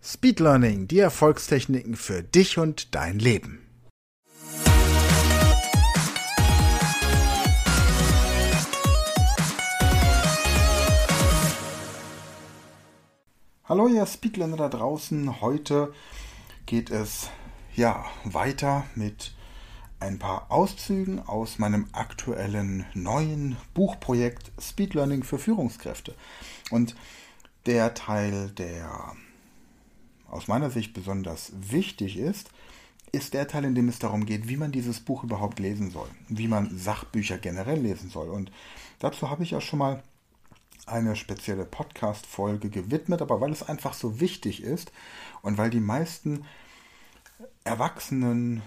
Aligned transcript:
Speed 0.00 0.38
Learning, 0.38 0.86
die 0.86 1.00
Erfolgstechniken 1.00 1.96
für 1.96 2.22
dich 2.22 2.56
und 2.56 2.94
dein 2.94 3.18
Leben. 3.18 3.60
Hallo 13.64 13.88
ihr 13.88 14.06
Speedlearner 14.06 14.56
da 14.56 14.68
draußen. 14.68 15.40
Heute 15.40 15.92
geht 16.64 16.90
es 16.90 17.28
ja 17.74 18.06
weiter 18.24 18.86
mit 18.94 19.34
ein 20.00 20.20
paar 20.20 20.50
Auszügen 20.50 21.18
aus 21.18 21.58
meinem 21.58 21.88
aktuellen 21.92 22.86
neuen 22.94 23.56
Buchprojekt 23.74 24.52
Speed 24.60 24.94
Learning 24.94 25.24
für 25.24 25.38
Führungskräfte. 25.38 26.14
Und 26.70 26.94
der 27.66 27.94
Teil, 27.94 28.50
der 28.50 29.12
aus 30.30 30.48
meiner 30.48 30.70
Sicht 30.70 30.92
besonders 30.92 31.52
wichtig 31.58 32.18
ist, 32.18 32.50
ist 33.12 33.34
der 33.34 33.48
Teil, 33.48 33.64
in 33.64 33.74
dem 33.74 33.88
es 33.88 33.98
darum 33.98 34.26
geht, 34.26 34.48
wie 34.48 34.56
man 34.56 34.72
dieses 34.72 35.00
Buch 35.00 35.24
überhaupt 35.24 35.58
lesen 35.58 35.90
soll, 35.90 36.08
wie 36.28 36.48
man 36.48 36.76
Sachbücher 36.76 37.38
generell 37.38 37.80
lesen 37.80 38.10
soll. 38.10 38.28
Und 38.28 38.50
dazu 38.98 39.30
habe 39.30 39.42
ich 39.42 39.52
ja 39.52 39.60
schon 39.60 39.78
mal 39.78 40.02
eine 40.86 41.16
spezielle 41.16 41.64
Podcast-Folge 41.64 42.70
gewidmet, 42.70 43.22
aber 43.22 43.40
weil 43.40 43.52
es 43.52 43.62
einfach 43.62 43.94
so 43.94 44.20
wichtig 44.20 44.62
ist 44.62 44.92
und 45.42 45.58
weil 45.58 45.70
die 45.70 45.80
meisten 45.80 46.44
Erwachsenen 47.64 48.62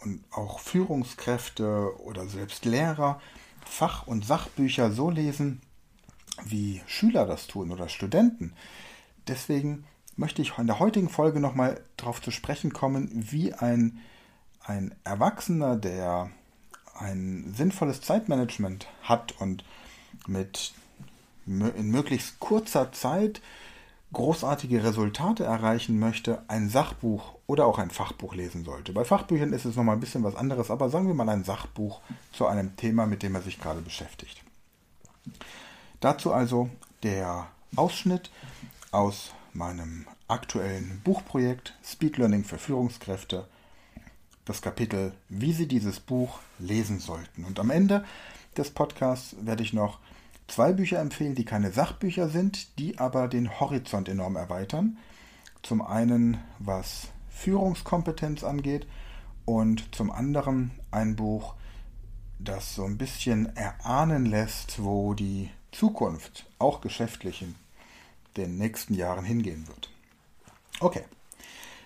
und 0.00 0.24
auch 0.30 0.60
Führungskräfte 0.60 1.98
oder 2.00 2.26
selbst 2.26 2.64
Lehrer 2.64 3.20
Fach- 3.64 4.06
und 4.06 4.24
Sachbücher 4.24 4.92
so 4.92 5.10
lesen, 5.10 5.60
wie 6.44 6.82
Schüler 6.86 7.26
das 7.26 7.46
tun 7.46 7.70
oder 7.70 7.88
Studenten. 7.88 8.52
Deswegen 9.26 9.84
möchte 10.16 10.42
ich 10.42 10.56
in 10.58 10.66
der 10.66 10.78
heutigen 10.78 11.08
Folge 11.08 11.40
nochmal 11.40 11.80
darauf 11.96 12.22
zu 12.22 12.30
sprechen 12.30 12.72
kommen, 12.72 13.10
wie 13.12 13.52
ein, 13.52 13.98
ein 14.64 14.94
Erwachsener, 15.04 15.76
der 15.76 16.30
ein 16.98 17.52
sinnvolles 17.54 18.00
Zeitmanagement 18.00 18.86
hat 19.02 19.34
und 19.40 19.64
mit 20.26 20.72
in 21.46 21.90
möglichst 21.90 22.40
kurzer 22.40 22.92
Zeit 22.92 23.40
großartige 24.12 24.82
Resultate 24.82 25.44
erreichen 25.44 25.98
möchte, 25.98 26.42
ein 26.48 26.68
Sachbuch 26.70 27.34
oder 27.46 27.66
auch 27.66 27.78
ein 27.78 27.90
Fachbuch 27.90 28.34
lesen 28.34 28.64
sollte. 28.64 28.92
Bei 28.92 29.04
Fachbüchern 29.04 29.52
ist 29.52 29.64
es 29.64 29.76
nochmal 29.76 29.96
ein 29.96 30.00
bisschen 30.00 30.24
was 30.24 30.36
anderes, 30.36 30.70
aber 30.70 30.88
sagen 30.88 31.06
wir 31.06 31.14
mal 31.14 31.28
ein 31.28 31.44
Sachbuch 31.44 32.00
zu 32.32 32.46
einem 32.46 32.76
Thema, 32.76 33.06
mit 33.06 33.22
dem 33.22 33.34
er 33.34 33.42
sich 33.42 33.60
gerade 33.60 33.80
beschäftigt. 33.80 34.42
Dazu 36.00 36.32
also 36.32 36.70
der 37.02 37.48
Ausschnitt 37.74 38.30
aus 38.90 39.32
meinem 39.56 40.06
aktuellen 40.28 41.00
Buchprojekt 41.04 41.74
Speed 41.82 42.18
Learning 42.18 42.44
für 42.44 42.58
Führungskräfte, 42.58 43.48
das 44.44 44.62
Kapitel, 44.62 45.12
wie 45.28 45.52
Sie 45.52 45.66
dieses 45.66 45.98
Buch 46.00 46.38
lesen 46.58 47.00
sollten. 47.00 47.44
Und 47.44 47.58
am 47.58 47.70
Ende 47.70 48.04
des 48.56 48.70
Podcasts 48.70 49.34
werde 49.40 49.62
ich 49.62 49.72
noch 49.72 49.98
zwei 50.46 50.72
Bücher 50.72 51.00
empfehlen, 51.00 51.34
die 51.34 51.44
keine 51.44 51.72
Sachbücher 51.72 52.28
sind, 52.28 52.78
die 52.78 52.98
aber 52.98 53.28
den 53.28 53.58
Horizont 53.58 54.08
enorm 54.08 54.36
erweitern. 54.36 54.98
Zum 55.62 55.82
einen, 55.82 56.38
was 56.58 57.08
Führungskompetenz 57.30 58.44
angeht 58.44 58.86
und 59.44 59.94
zum 59.94 60.10
anderen 60.10 60.70
ein 60.90 61.16
Buch, 61.16 61.54
das 62.38 62.74
so 62.74 62.84
ein 62.84 62.98
bisschen 62.98 63.54
erahnen 63.56 64.26
lässt, 64.26 64.82
wo 64.82 65.14
die 65.14 65.50
Zukunft, 65.72 66.46
auch 66.58 66.80
geschäftlich, 66.80 67.42
in 67.42 67.54
den 68.36 68.58
nächsten 68.58 68.94
Jahren 68.94 69.24
hingehen 69.24 69.66
wird. 69.68 69.90
Okay, 70.80 71.04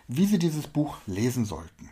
wie 0.09 0.27
Sie 0.27 0.39
dieses 0.39 0.67
Buch 0.67 0.99
lesen 1.07 1.45
sollten. 1.45 1.91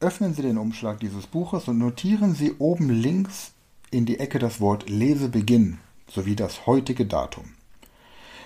Öffnen 0.00 0.34
Sie 0.34 0.42
den 0.42 0.58
Umschlag 0.58 1.00
dieses 1.00 1.26
Buches 1.26 1.66
und 1.66 1.78
notieren 1.78 2.34
Sie 2.34 2.52
oben 2.58 2.90
links 2.90 3.52
in 3.90 4.06
die 4.06 4.20
Ecke 4.20 4.38
das 4.38 4.60
Wort 4.60 4.88
Lesebeginn 4.88 5.78
sowie 6.08 6.36
das 6.36 6.66
heutige 6.66 7.06
Datum. 7.06 7.54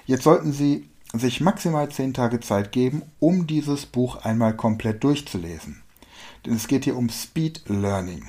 Jetzt 0.07 0.25
sollten 0.25 0.53
Sie 0.53 0.89
sich 1.13 1.41
maximal 1.41 1.91
zehn 1.91 2.15
Tage 2.15 2.41
Zeit 2.41 2.73
geben, 2.73 3.03
um 3.19 3.47
dieses 3.47 3.87
Buch 3.87 4.17
einmal 4.17 4.57
komplett 4.57 5.05
durchzulesen. 5.05 5.83
Denn 6.47 6.55
es 6.55 6.69
geht 6.69 6.85
hier 6.85 6.97
um 6.97 7.09
Speed 7.11 7.63
Learning. 7.69 8.25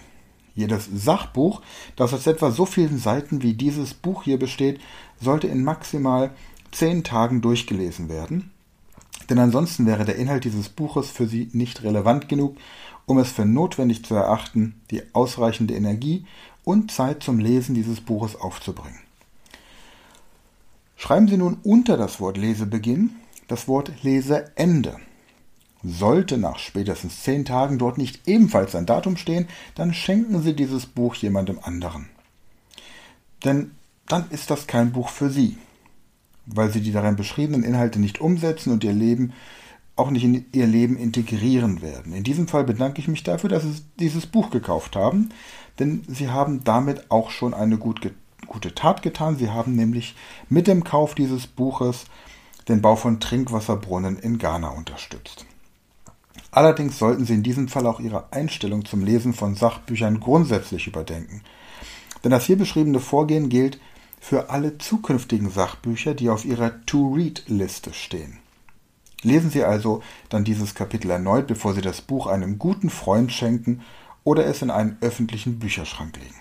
Jedes 0.55 0.87
Sachbuch, 0.93 1.61
das 1.95 2.13
aus 2.13 2.27
etwa 2.27 2.51
so 2.51 2.65
vielen 2.65 2.99
Seiten 2.99 3.41
wie 3.41 3.53
dieses 3.53 3.93
Buch 3.93 4.23
hier 4.23 4.37
besteht, 4.37 4.79
sollte 5.19 5.47
in 5.47 5.63
maximal 5.63 6.31
zehn 6.71 7.03
Tagen 7.03 7.41
durchgelesen 7.41 8.09
werden. 8.09 8.51
Denn 9.29 9.39
ansonsten 9.39 9.85
wäre 9.85 10.05
der 10.05 10.17
Inhalt 10.17 10.43
dieses 10.43 10.69
Buches 10.69 11.09
für 11.09 11.27
Sie 11.27 11.49
nicht 11.53 11.83
relevant 11.83 12.29
genug, 12.29 12.57
um 13.05 13.17
es 13.17 13.31
für 13.31 13.45
notwendig 13.45 14.05
zu 14.05 14.15
erachten, 14.15 14.81
die 14.91 15.01
ausreichende 15.13 15.73
Energie 15.73 16.25
und 16.63 16.91
Zeit 16.91 17.23
zum 17.23 17.39
Lesen 17.39 17.75
dieses 17.75 18.01
Buches 18.01 18.35
aufzubringen. 18.35 18.99
Schreiben 20.95 21.27
Sie 21.27 21.37
nun 21.37 21.57
unter 21.63 21.97
das 21.97 22.19
Wort 22.19 22.37
Lesebeginn 22.37 23.11
das 23.47 23.67
Wort 23.67 23.91
Leseende. 24.03 24.95
Sollte 25.83 26.37
nach 26.37 26.59
spätestens 26.59 27.23
zehn 27.23 27.43
Tagen 27.43 27.77
dort 27.77 27.97
nicht 27.97 28.27
ebenfalls 28.27 28.73
ein 28.73 28.85
Datum 28.85 29.17
stehen, 29.17 29.47
dann 29.75 29.93
schenken 29.93 30.41
Sie 30.41 30.55
dieses 30.55 30.85
Buch 30.85 31.15
jemandem 31.15 31.59
anderen. 31.61 32.07
Denn 33.43 33.71
dann 34.07 34.29
ist 34.29 34.49
das 34.49 34.67
kein 34.67 34.93
Buch 34.93 35.09
für 35.09 35.29
Sie, 35.29 35.57
weil 36.45 36.71
Sie 36.71 36.81
die 36.81 36.91
darin 36.91 37.17
beschriebenen 37.17 37.63
Inhalte 37.63 37.99
nicht 37.99 38.21
umsetzen 38.21 38.71
und 38.71 38.83
Ihr 38.83 38.93
Leben 38.93 39.33
auch 39.95 40.09
nicht 40.09 40.23
in 40.23 40.45
Ihr 40.53 40.67
Leben 40.67 40.97
integrieren 40.97 41.81
werden. 41.81 42.13
In 42.13 42.23
diesem 42.23 42.47
Fall 42.47 42.63
bedanke 42.63 42.99
ich 42.99 43.07
mich 43.07 43.23
dafür, 43.23 43.49
dass 43.49 43.63
Sie 43.63 43.81
dieses 43.99 44.25
Buch 44.25 44.49
gekauft 44.49 44.95
haben, 44.95 45.29
denn 45.79 46.03
Sie 46.07 46.29
haben 46.29 46.63
damit 46.63 47.11
auch 47.11 47.29
schon 47.29 47.53
eine 47.53 47.77
gut, 47.77 48.09
gute 48.47 48.73
Tat 48.73 49.01
getan. 49.01 49.37
Sie 49.37 49.49
haben 49.49 49.75
nämlich 49.75 50.15
mit 50.49 50.67
dem 50.67 50.83
Kauf 50.83 51.13
dieses 51.13 51.47
Buches 51.47 52.05
den 52.67 52.81
Bau 52.81 52.95
von 52.95 53.19
Trinkwasserbrunnen 53.19 54.17
in 54.17 54.37
Ghana 54.37 54.69
unterstützt. 54.69 55.45
Allerdings 56.51 56.99
sollten 56.99 57.25
Sie 57.25 57.33
in 57.33 57.43
diesem 57.43 57.67
Fall 57.67 57.87
auch 57.87 57.99
Ihre 57.99 58.31
Einstellung 58.31 58.85
zum 58.85 59.03
Lesen 59.03 59.33
von 59.33 59.55
Sachbüchern 59.55 60.19
grundsätzlich 60.19 60.87
überdenken. 60.87 61.41
Denn 62.23 62.31
das 62.31 62.45
hier 62.45 62.57
beschriebene 62.57 62.99
Vorgehen 62.99 63.49
gilt 63.49 63.79
für 64.19 64.49
alle 64.49 64.77
zukünftigen 64.77 65.49
Sachbücher, 65.49 66.13
die 66.13 66.29
auf 66.29 66.45
Ihrer 66.45 66.85
To-Read-Liste 66.85 67.93
stehen. 67.93 68.39
Lesen 69.21 69.49
Sie 69.49 69.63
also 69.63 70.03
dann 70.29 70.43
dieses 70.43 70.75
Kapitel 70.75 71.09
erneut, 71.09 71.47
bevor 71.47 71.73
Sie 71.73 71.81
das 71.81 72.01
Buch 72.01 72.27
einem 72.27 72.59
guten 72.59 72.89
Freund 72.89 73.31
schenken 73.31 73.81
oder 74.23 74.45
es 74.45 74.61
in 74.61 74.69
einen 74.69 74.97
öffentlichen 75.01 75.59
Bücherschrank 75.59 76.17
legen. 76.17 76.35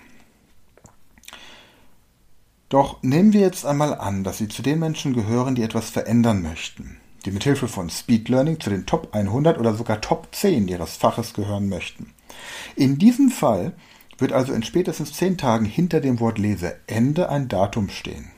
Doch 2.68 3.02
nehmen 3.02 3.32
wir 3.32 3.40
jetzt 3.40 3.66
einmal 3.66 3.94
an, 3.94 4.24
dass 4.24 4.38
Sie 4.38 4.48
zu 4.48 4.62
den 4.62 4.78
Menschen 4.78 5.12
gehören, 5.12 5.54
die 5.54 5.62
etwas 5.62 5.90
verändern 5.90 6.42
möchten, 6.42 6.98
die 7.24 7.30
mit 7.30 7.44
Hilfe 7.44 7.68
von 7.68 7.90
Speed 7.90 8.28
Learning 8.28 8.60
zu 8.60 8.70
den 8.70 8.86
Top 8.86 9.08
100 9.14 9.58
oder 9.58 9.74
sogar 9.74 10.00
Top 10.00 10.28
10 10.32 10.68
Ihres 10.68 10.96
Faches 10.96 11.34
gehören 11.34 11.68
möchten. 11.68 12.12
In 12.76 12.98
diesem 12.98 13.30
Fall 13.30 13.72
wird 14.18 14.32
also 14.32 14.52
in 14.52 14.62
spätestens 14.62 15.12
10 15.12 15.38
Tagen 15.38 15.64
hinter 15.64 16.00
dem 16.00 16.20
Wort 16.20 16.38
Leseende 16.38 17.28
ein 17.28 17.48
Datum 17.48 17.88
stehen. 17.88 18.30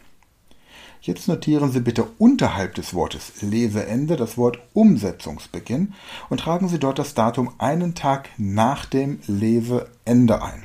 Jetzt 1.00 1.28
notieren 1.28 1.70
Sie 1.70 1.80
bitte 1.80 2.04
unterhalb 2.16 2.74
des 2.76 2.94
Wortes 2.94 3.42
Leseende 3.42 4.16
das 4.16 4.38
Wort 4.38 4.58
Umsetzungsbeginn 4.72 5.92
und 6.30 6.40
tragen 6.40 6.68
Sie 6.68 6.78
dort 6.78 6.98
das 6.98 7.12
Datum 7.12 7.50
einen 7.58 7.94
Tag 7.94 8.30
nach 8.38 8.86
dem 8.86 9.18
Leseende 9.26 10.42
ein. 10.42 10.62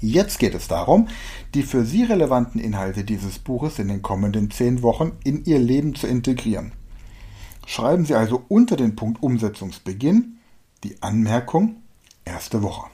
Jetzt 0.00 0.40
geht 0.40 0.56
es 0.56 0.66
darum, 0.66 1.06
die 1.54 1.62
für 1.62 1.84
Sie 1.84 2.02
relevanten 2.02 2.60
Inhalte 2.60 3.04
dieses 3.04 3.38
Buches 3.38 3.78
in 3.78 3.86
den 3.86 4.02
kommenden 4.02 4.50
zehn 4.50 4.82
Wochen 4.82 5.12
in 5.22 5.44
Ihr 5.44 5.60
Leben 5.60 5.94
zu 5.94 6.08
integrieren. 6.08 6.72
Schreiben 7.66 8.04
Sie 8.04 8.14
also 8.14 8.44
unter 8.48 8.76
den 8.76 8.96
Punkt 8.96 9.22
Umsetzungsbeginn 9.22 10.38
die 10.84 11.02
Anmerkung 11.02 11.76
erste 12.24 12.62
Woche. 12.62 12.86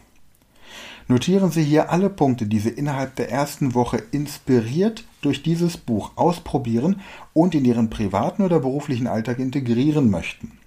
Notieren 1.10 1.50
Sie 1.50 1.64
hier 1.64 1.90
alle 1.90 2.10
Punkte, 2.10 2.46
die 2.46 2.58
Sie 2.58 2.68
innerhalb 2.68 3.16
der 3.16 3.30
ersten 3.30 3.74
Woche 3.74 3.96
inspiriert 4.10 5.04
durch 5.22 5.42
dieses 5.42 5.78
Buch 5.78 6.12
ausprobieren 6.16 7.00
und 7.32 7.54
in 7.54 7.64
ihren 7.64 7.88
privaten 7.88 8.42
oder 8.42 8.60
beruflichen 8.60 9.06
Alltag 9.06 9.38
integrieren 9.38 10.10
möchten. 10.10 10.58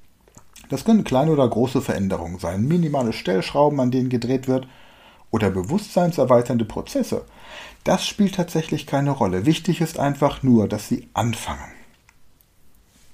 Das 0.70 0.84
können 0.84 1.04
kleine 1.04 1.32
oder 1.32 1.48
große 1.48 1.82
Veränderungen 1.82 2.40
sein, 2.40 2.68
minimale 2.68 3.14
Stellschrauben, 3.14 3.80
an 3.80 3.92
denen 3.92 4.10
gedreht 4.10 4.48
wird, 4.48 4.68
oder 5.30 5.52
bewusstseinserweiternde 5.52 6.66
Prozesse. 6.66 7.26
Das 7.84 8.06
spielt 8.06 8.36
tatsächlich 8.36 8.88
keine 8.88 9.12
Rolle. 9.12 9.46
Wichtig 9.46 9.80
ist 9.80 10.00
einfach 10.00 10.44
nur, 10.44 10.68
dass 10.68 10.88
Sie 10.88 11.08
anfangen. 11.14 11.72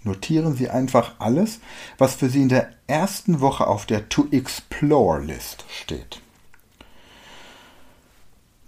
Notieren 0.07 0.56
Sie 0.56 0.69
einfach 0.69 1.15
alles, 1.19 1.59
was 1.98 2.15
für 2.15 2.30
Sie 2.30 2.42
in 2.42 2.50
der 2.50 2.69
ersten 2.88 3.42
Woche 3.42 3.68
auf 3.68 3.86
der 3.86 4.09
To 4.09 4.25
Explore 4.31 5.19
List 5.19 5.65
steht. 5.69 6.21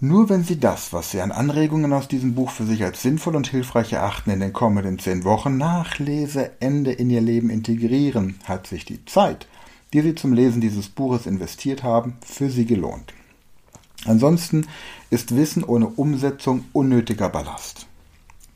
Nur 0.01 0.30
wenn 0.30 0.44
Sie 0.44 0.59
das, 0.59 0.94
was 0.94 1.12
Sie 1.12 1.19
an 1.19 1.31
Anregungen 1.31 1.91
aus 1.91 2.07
diesem 2.07 2.36
Buch 2.36 2.51
für 2.51 2.65
sich 2.65 2.83
als 2.83 3.01
sinnvoll 3.01 3.36
und 3.36 3.47
hilfreich 3.47 3.91
erachten, 3.91 4.31
in 4.31 4.39
den 4.39 4.53
kommenden 4.53 5.00
zehn 5.00 5.24
Wochen 5.24 5.57
nach 5.57 5.97
Leseende 6.00 6.91
in 6.91 7.09
Ihr 7.09 7.21
Leben 7.21 7.50
integrieren, 7.50 8.39
hat 8.45 8.68
sich 8.68 8.86
die 8.86 9.03
Zeit, 9.06 9.47
die 9.91 10.01
Sie 10.01 10.15
zum 10.15 10.33
Lesen 10.33 10.62
dieses 10.62 10.88
Buches 10.88 11.25
investiert 11.25 11.83
haben, 11.83 12.18
für 12.25 12.50
Sie 12.50 12.65
gelohnt. 12.65 13.13
Ansonsten 14.06 14.68
ist 15.09 15.36
Wissen 15.36 15.63
ohne 15.65 15.88
Umsetzung 15.88 16.63
unnötiger 16.71 17.27
Ballast. 17.27 17.88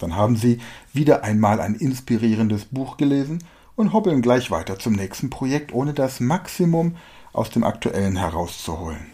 Dann 0.03 0.17
haben 0.17 0.35
Sie 0.35 0.59
wieder 0.91 1.23
einmal 1.23 1.61
ein 1.61 1.75
inspirierendes 1.75 2.65
Buch 2.65 2.97
gelesen 2.97 3.39
und 3.75 3.93
hoppeln 3.93 4.21
gleich 4.21 4.51
weiter 4.51 4.77
zum 4.77 4.93
nächsten 4.93 5.29
Projekt, 5.29 5.73
ohne 5.73 5.93
das 5.93 6.19
Maximum 6.19 6.97
aus 7.31 7.49
dem 7.49 7.63
aktuellen 7.63 8.17
herauszuholen. 8.17 9.07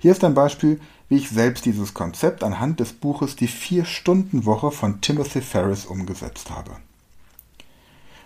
Hier 0.00 0.10
ist 0.10 0.24
ein 0.24 0.34
Beispiel, 0.34 0.80
wie 1.08 1.16
ich 1.16 1.30
selbst 1.30 1.64
dieses 1.64 1.94
Konzept 1.94 2.42
anhand 2.42 2.80
des 2.80 2.92
Buches 2.92 3.36
Die 3.36 3.46
Vier-Stunden-Woche 3.46 4.72
von 4.72 5.00
Timothy 5.00 5.40
Ferris 5.40 5.86
umgesetzt 5.86 6.50
habe. 6.50 6.72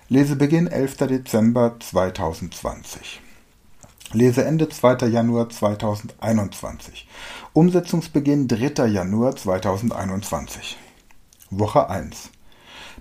Lesebeginn 0.08 0.66
11. 0.66 0.96
Dezember 0.96 1.76
2020. 1.78 3.20
Leseende 4.14 4.70
2. 4.70 5.06
Januar 5.08 5.50
2021. 5.50 7.06
Umsetzungsbeginn 7.52 8.48
3. 8.48 8.86
Januar 8.86 9.36
2021. 9.36 10.78
Woche 11.50 11.88
1. 11.88 12.30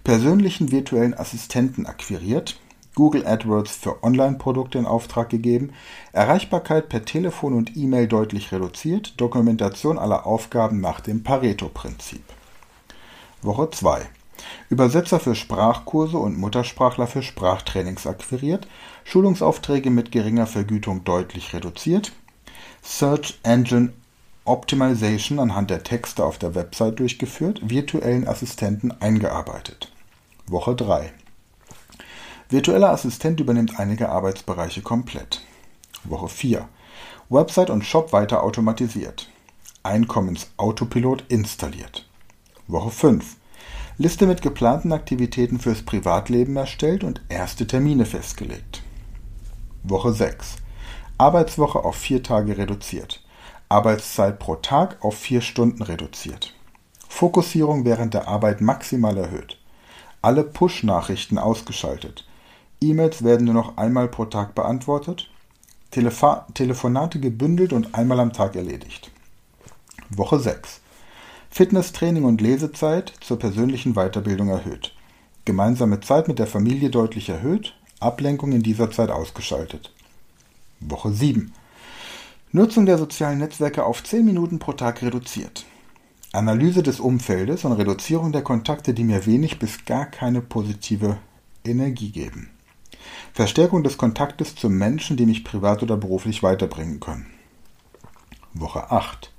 Persönlichen 0.05 0.71
virtuellen 0.71 1.13
Assistenten 1.13 1.85
akquiriert, 1.85 2.57
Google 2.95 3.27
AdWords 3.27 3.75
für 3.75 4.01
Online-Produkte 4.03 4.77
in 4.77 4.85
Auftrag 4.85 5.29
gegeben, 5.29 5.73
Erreichbarkeit 6.13 6.88
per 6.88 7.03
Telefon 7.03 7.53
und 7.53 7.75
E-Mail 7.75 8.07
deutlich 8.07 8.53
reduziert, 8.53 9.19
Dokumentation 9.19 9.99
aller 9.99 10.25
Aufgaben 10.25 10.79
nach 10.79 11.01
dem 11.01 11.23
Pareto-Prinzip. 11.23 12.23
Woche 13.41 13.69
2. 13.69 14.07
Übersetzer 14.69 15.19
für 15.19 15.35
Sprachkurse 15.35 16.17
und 16.17 16.38
Muttersprachler 16.38 17.07
für 17.07 17.23
Sprachtrainings 17.23 18.07
akquiriert, 18.07 18.65
Schulungsaufträge 19.03 19.89
mit 19.89 20.13
geringer 20.13 20.47
Vergütung 20.47 21.03
deutlich 21.03 21.53
reduziert, 21.53 22.13
Search 22.81 23.39
Engine 23.44 23.91
Optimization 24.47 25.39
anhand 25.39 25.69
der 25.69 25.83
Texte 25.83 26.23
auf 26.23 26.38
der 26.38 26.55
Website 26.55 26.99
durchgeführt, 26.99 27.59
virtuellen 27.63 28.27
Assistenten 28.27 28.91
eingearbeitet. 28.91 29.91
Woche 30.47 30.73
3. 30.73 31.11
Virtueller 32.49 32.91
Assistent 32.91 33.41
übernimmt 33.41 33.77
einige 33.77 34.07
Arbeitsbereiche 34.07 34.81
komplett. 34.81 35.41
Woche 36.05 36.29
4. 36.29 36.69
Website 37.29 37.69
und 37.69 37.83
Shop 37.83 38.13
weiter 38.13 38.41
automatisiert. 38.41 39.29
Einkommensautopilot 39.83 41.25
installiert. 41.27 42.07
Woche 42.67 42.91
5. 42.91 43.35
Liste 43.97 44.27
mit 44.27 44.41
geplanten 44.41 44.94
Aktivitäten 44.94 45.59
fürs 45.59 45.81
Privatleben 45.81 46.55
erstellt 46.55 47.03
und 47.03 47.21
erste 47.27 47.67
Termine 47.67 48.05
festgelegt. 48.05 48.81
Woche 49.83 50.13
6. 50.13 50.55
Arbeitswoche 51.17 51.83
auf 51.83 51.97
vier 51.97 52.23
Tage 52.23 52.57
reduziert. 52.57 53.26
Arbeitszeit 53.69 54.40
pro 54.40 54.56
Tag 54.56 55.04
auf 55.04 55.18
vier 55.18 55.42
Stunden 55.42 55.84
reduziert. 55.84 56.54
Fokussierung 57.10 57.84
während 57.84 58.14
der 58.14 58.28
Arbeit 58.28 58.62
maximal 58.62 59.18
erhöht. 59.18 59.58
Alle 60.22 60.44
Push-Nachrichten 60.44 61.38
ausgeschaltet. 61.38 62.25
E-Mails 62.80 63.24
werden 63.24 63.46
nur 63.46 63.54
noch 63.54 63.78
einmal 63.78 64.08
pro 64.08 64.25
Tag 64.25 64.56
beantwortet, 64.56 65.30
Telefa 65.92 66.46
Telefonate 66.54 67.19
gebündelt 67.19 67.74
und 67.74 67.96
einmal 67.96 68.19
am 68.19 68.34
Tag 68.34 68.56
erledigt. 68.56 69.12
Woche 70.10 70.40
6. 70.40 70.80
Fitnesstraining 71.50 72.24
und 72.24 72.40
Lesezeit 72.40 73.14
zur 73.19 73.40
persönlichen 73.40 73.96
Weiterbildung 73.96 74.50
erhöht. 74.50 74.94
Gemeinsame 75.44 76.00
Zeit 76.02 76.28
mit 76.28 76.40
der 76.40 76.48
Familie 76.48 76.90
deutlich 76.90 77.30
erhöht, 77.30 77.74
Ablenkung 78.00 78.52
in 78.52 78.64
dieser 78.64 78.92
Zeit 78.92 79.10
ausgeschaltet. 79.10 79.92
Woche 80.80 81.12
7. 81.12 81.52
Nutzung 82.53 82.85
der 82.85 82.97
sozialen 82.97 83.39
Netzwerke 83.39 83.83
auf 83.83 84.01
10 84.01 84.23
Minuten 84.23 84.57
pro 84.57 84.71
Tag 84.71 85.01
reduziert. 85.01 85.65
Analyse 86.31 86.81
des 86.81 87.01
Umfeldes 87.01 87.65
und 87.65 87.73
Reduzierung 87.73 88.31
der 88.31 88.41
Kontakte, 88.41 88.94
die 88.94 89.03
mir 89.03 89.25
wenig 89.25 89.59
bis 89.59 89.83
gar 89.83 90.05
keine 90.05 90.39
positive 90.39 91.17
Energie 91.65 92.09
geben. 92.09 92.49
Verstärkung 93.33 93.83
des 93.83 93.97
Kontaktes 93.97 94.55
zu 94.55 94.69
Menschen, 94.69 95.17
die 95.17 95.25
mich 95.25 95.44
privat 95.44 95.83
oder 95.83 95.97
beruflich 95.97 96.41
weiterbringen 96.41 97.01
können. 97.01 97.25
Woche 98.53 98.91
8. 98.91 99.29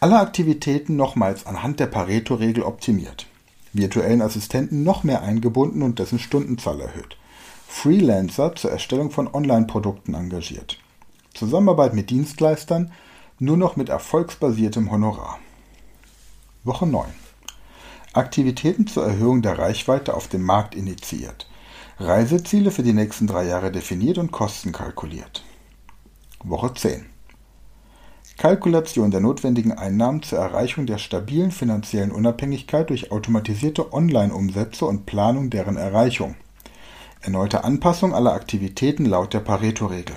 Alle 0.00 0.18
Aktivitäten 0.18 0.96
nochmals 0.96 1.46
anhand 1.46 1.78
der 1.78 1.86
Pareto-Regel 1.86 2.64
optimiert. 2.64 3.26
Virtuellen 3.72 4.22
Assistenten 4.22 4.82
noch 4.82 5.04
mehr 5.04 5.22
eingebunden 5.22 5.82
und 5.82 6.00
dessen 6.00 6.18
Stundenzahl 6.18 6.80
erhöht. 6.80 7.16
Freelancer 7.68 8.56
zur 8.56 8.72
Erstellung 8.72 9.12
von 9.12 9.32
Online-Produkten 9.32 10.14
engagiert. 10.14 10.78
Zusammenarbeit 11.34 11.94
mit 11.94 12.10
Dienstleistern 12.10 12.92
nur 13.38 13.56
noch 13.56 13.76
mit 13.76 13.88
erfolgsbasiertem 13.88 14.90
Honorar. 14.90 15.38
Woche 16.62 16.86
9. 16.86 17.04
Aktivitäten 18.12 18.86
zur 18.86 19.04
Erhöhung 19.04 19.42
der 19.42 19.58
Reichweite 19.58 20.14
auf 20.14 20.28
dem 20.28 20.42
Markt 20.42 20.76
initiiert. 20.76 21.48
Reiseziele 21.98 22.70
für 22.70 22.84
die 22.84 22.92
nächsten 22.92 23.26
drei 23.26 23.44
Jahre 23.46 23.72
definiert 23.72 24.18
und 24.18 24.30
Kosten 24.30 24.70
kalkuliert. 24.70 25.44
Woche 26.44 26.72
10. 26.72 27.06
Kalkulation 28.38 29.10
der 29.10 29.20
notwendigen 29.20 29.72
Einnahmen 29.72 30.22
zur 30.22 30.38
Erreichung 30.38 30.86
der 30.86 30.98
stabilen 30.98 31.50
finanziellen 31.50 32.12
Unabhängigkeit 32.12 32.90
durch 32.90 33.10
automatisierte 33.10 33.92
Online-Umsätze 33.92 34.86
und 34.86 35.06
Planung 35.06 35.50
deren 35.50 35.76
Erreichung. 35.76 36.36
Erneute 37.20 37.64
Anpassung 37.64 38.14
aller 38.14 38.32
Aktivitäten 38.32 39.06
laut 39.06 39.34
der 39.34 39.40
Pareto-Regel. 39.40 40.16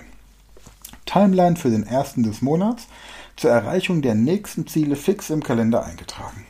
Timeline 1.07 1.55
für 1.55 1.71
den 1.71 1.87
ersten 1.87 2.21
des 2.21 2.43
Monats 2.43 2.87
zur 3.35 3.49
Erreichung 3.49 4.03
der 4.03 4.13
nächsten 4.13 4.67
Ziele 4.67 4.95
fix 4.95 5.31
im 5.31 5.41
Kalender 5.41 5.83
eingetragen. 5.83 6.45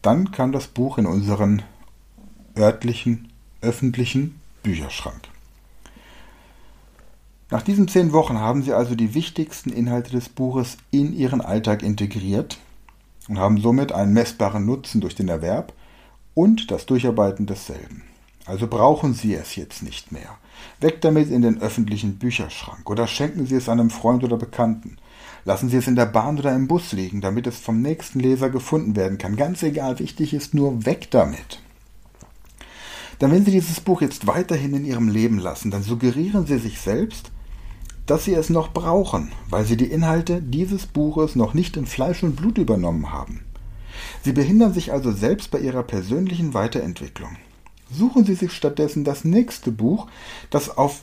Dann 0.00 0.30
kam 0.30 0.52
das 0.52 0.68
Buch 0.68 0.96
in 0.96 1.04
unseren 1.06 1.62
örtlichen 2.56 3.28
öffentlichen 3.60 4.40
Bücherschrank. 4.62 5.20
Nach 7.50 7.62
diesen 7.62 7.88
zehn 7.88 8.12
Wochen 8.12 8.38
haben 8.38 8.62
Sie 8.62 8.72
also 8.72 8.94
die 8.94 9.14
wichtigsten 9.14 9.70
Inhalte 9.70 10.10
des 10.10 10.28
Buches 10.28 10.76
in 10.90 11.14
Ihren 11.14 11.40
Alltag 11.40 11.82
integriert 11.82 12.58
und 13.28 13.38
haben 13.38 13.60
somit 13.60 13.92
einen 13.92 14.12
messbaren 14.12 14.66
Nutzen 14.66 15.00
durch 15.00 15.14
den 15.14 15.28
Erwerb 15.28 15.72
und 16.34 16.70
das 16.70 16.86
Durcharbeiten 16.86 17.46
desselben. 17.46 18.07
Also 18.48 18.66
brauchen 18.66 19.12
Sie 19.12 19.34
es 19.34 19.56
jetzt 19.56 19.82
nicht 19.82 20.10
mehr. 20.10 20.38
Weg 20.80 21.02
damit 21.02 21.30
in 21.30 21.42
den 21.42 21.60
öffentlichen 21.60 22.18
Bücherschrank 22.18 22.88
oder 22.88 23.06
schenken 23.06 23.46
Sie 23.46 23.56
es 23.56 23.68
einem 23.68 23.90
Freund 23.90 24.24
oder 24.24 24.38
Bekannten. 24.38 24.96
Lassen 25.44 25.68
Sie 25.68 25.76
es 25.76 25.86
in 25.86 25.96
der 25.96 26.06
Bahn 26.06 26.38
oder 26.38 26.54
im 26.54 26.66
Bus 26.66 26.92
liegen, 26.92 27.20
damit 27.20 27.46
es 27.46 27.58
vom 27.58 27.82
nächsten 27.82 28.20
Leser 28.20 28.48
gefunden 28.48 28.96
werden 28.96 29.18
kann. 29.18 29.36
Ganz 29.36 29.62
egal, 29.62 29.98
wichtig 29.98 30.32
ist 30.32 30.54
nur 30.54 30.86
weg 30.86 31.08
damit. 31.10 31.60
Denn 33.20 33.30
wenn 33.32 33.44
Sie 33.44 33.50
dieses 33.50 33.80
Buch 33.80 34.00
jetzt 34.00 34.26
weiterhin 34.26 34.72
in 34.72 34.86
Ihrem 34.86 35.08
Leben 35.08 35.38
lassen, 35.38 35.70
dann 35.70 35.82
suggerieren 35.82 36.46
Sie 36.46 36.58
sich 36.58 36.80
selbst, 36.80 37.30
dass 38.06 38.24
Sie 38.24 38.32
es 38.32 38.48
noch 38.48 38.72
brauchen, 38.72 39.30
weil 39.50 39.66
Sie 39.66 39.76
die 39.76 39.90
Inhalte 39.90 40.40
dieses 40.40 40.86
Buches 40.86 41.36
noch 41.36 41.52
nicht 41.52 41.76
in 41.76 41.84
Fleisch 41.84 42.22
und 42.22 42.36
Blut 42.36 42.56
übernommen 42.56 43.12
haben. 43.12 43.44
Sie 44.22 44.32
behindern 44.32 44.72
sich 44.72 44.90
also 44.90 45.12
selbst 45.12 45.50
bei 45.50 45.58
Ihrer 45.58 45.82
persönlichen 45.82 46.54
Weiterentwicklung. 46.54 47.36
Suchen 47.90 48.24
Sie 48.24 48.34
sich 48.34 48.52
stattdessen 48.52 49.04
das 49.04 49.24
nächste 49.24 49.70
Buch, 49.72 50.08
das 50.50 50.76
auf 50.76 51.00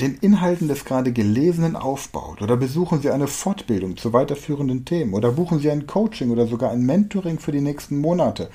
den 0.00 0.16
Inhalten 0.16 0.68
des 0.68 0.84
gerade 0.84 1.12
Gelesenen 1.12 1.76
aufbaut, 1.76 2.42
oder 2.42 2.56
besuchen 2.56 3.00
Sie 3.00 3.10
eine 3.10 3.28
Fortbildung 3.28 3.96
zu 3.96 4.12
weiterführenden 4.12 4.84
Themen, 4.84 5.14
oder 5.14 5.32
buchen 5.32 5.60
Sie 5.60 5.70
ein 5.70 5.86
Coaching 5.86 6.30
oder 6.30 6.46
sogar 6.46 6.70
ein 6.70 6.82
Mentoring 6.82 7.38
für 7.38 7.52
die 7.52 7.60
nächsten 7.60 7.98
Monate 7.98 8.50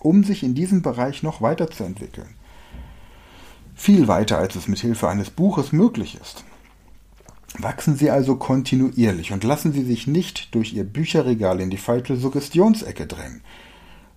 um 0.00 0.24
sich 0.24 0.42
in 0.42 0.54
diesem 0.54 0.82
Bereich 0.82 1.22
noch 1.22 1.40
weiterzuentwickeln. 1.40 2.28
Viel 3.74 4.08
weiter, 4.08 4.38
als 4.38 4.56
es 4.56 4.68
mit 4.68 4.78
Hilfe 4.78 5.08
eines 5.08 5.30
Buches 5.30 5.72
möglich 5.72 6.18
ist. 6.20 6.44
Wachsen 7.58 7.96
Sie 7.96 8.10
also 8.10 8.36
kontinuierlich 8.36 9.32
und 9.32 9.44
lassen 9.44 9.72
Sie 9.72 9.82
sich 9.82 10.06
nicht 10.06 10.54
durch 10.54 10.74
Ihr 10.74 10.84
Bücherregal 10.84 11.60
in 11.60 11.70
die 11.70 11.76
falsche 11.76 12.16
Suggestionsecke 12.16 13.06
drängen. 13.06 13.42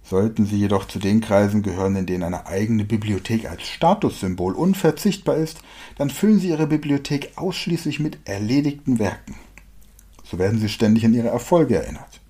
Sollten 0.10 0.48
Sie 0.48 0.58
jedoch 0.58 0.88
zu 0.88 0.98
den 0.98 1.22
Kreisen 1.22 1.62
gehören, 1.62 1.96
in 1.96 2.08
denen 2.08 2.24
eine 2.24 2.48
eigene 2.48 2.84
Bibliothek 2.84 3.48
als 3.48 3.68
Statussymbol 3.68 4.54
unverzichtbar 4.56 5.36
ist, 5.36 5.62
dann 6.00 6.10
füllen 6.10 6.40
Sie 6.40 6.50
Ihre 6.50 6.66
Bibliothek 6.66 7.34
ausschließlich 7.36 8.00
mit 8.00 8.18
erledigten 8.26 8.98
Werken. 8.98 9.36
So 10.24 10.40
werden 10.40 10.60
Sie 10.60 10.68
ständig 10.68 11.06
an 11.06 11.14
Ihre 11.14 11.28
Erfolge 11.28 11.76
erinnert. 11.76 12.22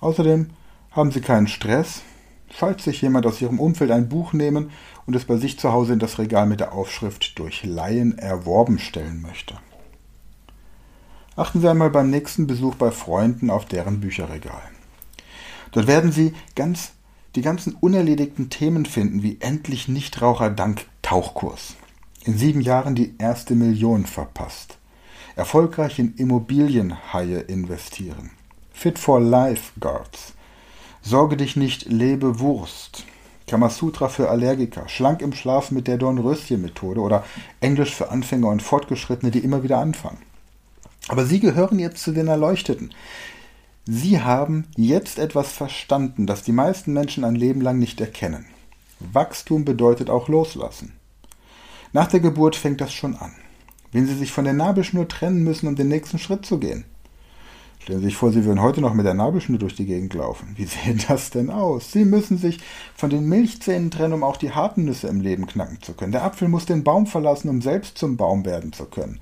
Außerdem 0.00 0.48
haben 0.92 1.12
Sie 1.12 1.20
keinen 1.20 1.46
Stress, 1.46 2.00
falls 2.48 2.84
sich 2.84 3.02
jemand 3.02 3.26
aus 3.26 3.42
Ihrem 3.42 3.60
Umfeld 3.60 3.90
ein 3.90 4.08
Buch 4.08 4.32
nehmen 4.32 4.70
und 5.04 5.14
es 5.14 5.26
bei 5.26 5.36
sich 5.36 5.58
zu 5.58 5.72
Hause 5.72 5.92
in 5.92 5.98
das 5.98 6.18
Regal 6.18 6.46
mit 6.46 6.60
der 6.60 6.72
Aufschrift 6.72 7.38
durch 7.38 7.64
Laien 7.64 8.16
erworben 8.16 8.78
stellen 8.78 9.20
möchte. 9.20 9.58
Achten 11.36 11.60
Sie 11.60 11.68
einmal 11.68 11.90
beim 11.90 12.08
nächsten 12.08 12.46
Besuch 12.46 12.76
bei 12.76 12.90
Freunden 12.90 13.50
auf 13.50 13.66
deren 13.66 14.00
Bücherregal. 14.00 14.62
Dort 15.74 15.86
werden 15.88 16.12
Sie 16.12 16.34
ganz, 16.54 16.92
die 17.34 17.42
ganzen 17.42 17.74
unerledigten 17.80 18.50
Themen 18.50 18.86
finden, 18.86 19.22
wie 19.22 19.38
endlich 19.40 19.88
Nichtraucher 19.88 20.50
dank 20.50 20.86
Tauchkurs. 21.02 21.74
In 22.24 22.38
sieben 22.38 22.60
Jahren 22.60 22.94
die 22.94 23.14
erste 23.18 23.54
Million 23.54 24.06
verpasst. 24.06 24.78
Erfolgreich 25.36 25.98
in 25.98 26.14
Immobilienhaie 26.14 27.40
investieren. 27.40 28.30
Fit 28.72 28.98
for 28.98 29.20
Lifeguards. 29.20 30.34
Sorge 31.02 31.36
dich 31.36 31.56
nicht, 31.56 31.86
lebe 31.86 32.40
Wurst. 32.40 33.04
Kamasutra 33.46 34.08
für 34.08 34.30
Allergiker, 34.30 34.88
schlank 34.88 35.20
im 35.20 35.34
Schlaf 35.34 35.70
mit 35.70 35.86
der 35.86 35.98
Dornröschen-Methode 35.98 37.00
oder 37.00 37.24
Englisch 37.60 37.94
für 37.94 38.10
Anfänger 38.10 38.48
und 38.48 38.62
Fortgeschrittene, 38.62 39.30
die 39.30 39.40
immer 39.40 39.62
wieder 39.62 39.78
anfangen. 39.78 40.18
Aber 41.08 41.26
Sie 41.26 41.40
gehören 41.40 41.78
jetzt 41.78 42.02
zu 42.02 42.12
den 42.12 42.28
Erleuchteten. 42.28 42.90
Sie 43.86 44.22
haben 44.22 44.66
jetzt 44.76 45.18
etwas 45.18 45.52
verstanden, 45.52 46.26
das 46.26 46.42
die 46.42 46.52
meisten 46.52 46.94
Menschen 46.94 47.22
ein 47.22 47.34
Leben 47.34 47.60
lang 47.60 47.78
nicht 47.78 48.00
erkennen. 48.00 48.46
Wachstum 48.98 49.66
bedeutet 49.66 50.08
auch 50.08 50.28
loslassen. 50.28 50.94
Nach 51.92 52.06
der 52.06 52.20
Geburt 52.20 52.56
fängt 52.56 52.80
das 52.80 52.94
schon 52.94 53.14
an. 53.14 53.32
Wenn 53.92 54.06
Sie 54.06 54.14
sich 54.14 54.32
von 54.32 54.44
der 54.44 54.54
Nabelschnur 54.54 55.06
trennen 55.06 55.44
müssen, 55.44 55.68
um 55.68 55.76
den 55.76 55.88
nächsten 55.88 56.18
Schritt 56.18 56.46
zu 56.46 56.58
gehen. 56.58 56.84
Stellen 57.78 58.00
Sie 58.00 58.06
sich 58.06 58.16
vor, 58.16 58.32
Sie 58.32 58.46
würden 58.46 58.62
heute 58.62 58.80
noch 58.80 58.94
mit 58.94 59.04
der 59.04 59.12
Nabelschnur 59.12 59.58
durch 59.58 59.74
die 59.74 59.84
Gegend 59.84 60.14
laufen. 60.14 60.54
Wie 60.56 60.64
sähe 60.64 60.96
das 61.06 61.28
denn 61.28 61.50
aus? 61.50 61.92
Sie 61.92 62.06
müssen 62.06 62.38
sich 62.38 62.60
von 62.96 63.10
den 63.10 63.28
Milchzähnen 63.28 63.90
trennen, 63.90 64.14
um 64.14 64.24
auch 64.24 64.38
die 64.38 64.52
harten 64.52 64.86
Nüsse 64.86 65.08
im 65.08 65.20
Leben 65.20 65.46
knacken 65.46 65.82
zu 65.82 65.92
können. 65.92 66.12
Der 66.12 66.24
Apfel 66.24 66.48
muss 66.48 66.64
den 66.64 66.84
Baum 66.84 67.06
verlassen, 67.06 67.50
um 67.50 67.60
selbst 67.60 67.98
zum 67.98 68.16
Baum 68.16 68.46
werden 68.46 68.72
zu 68.72 68.86
können. 68.86 69.20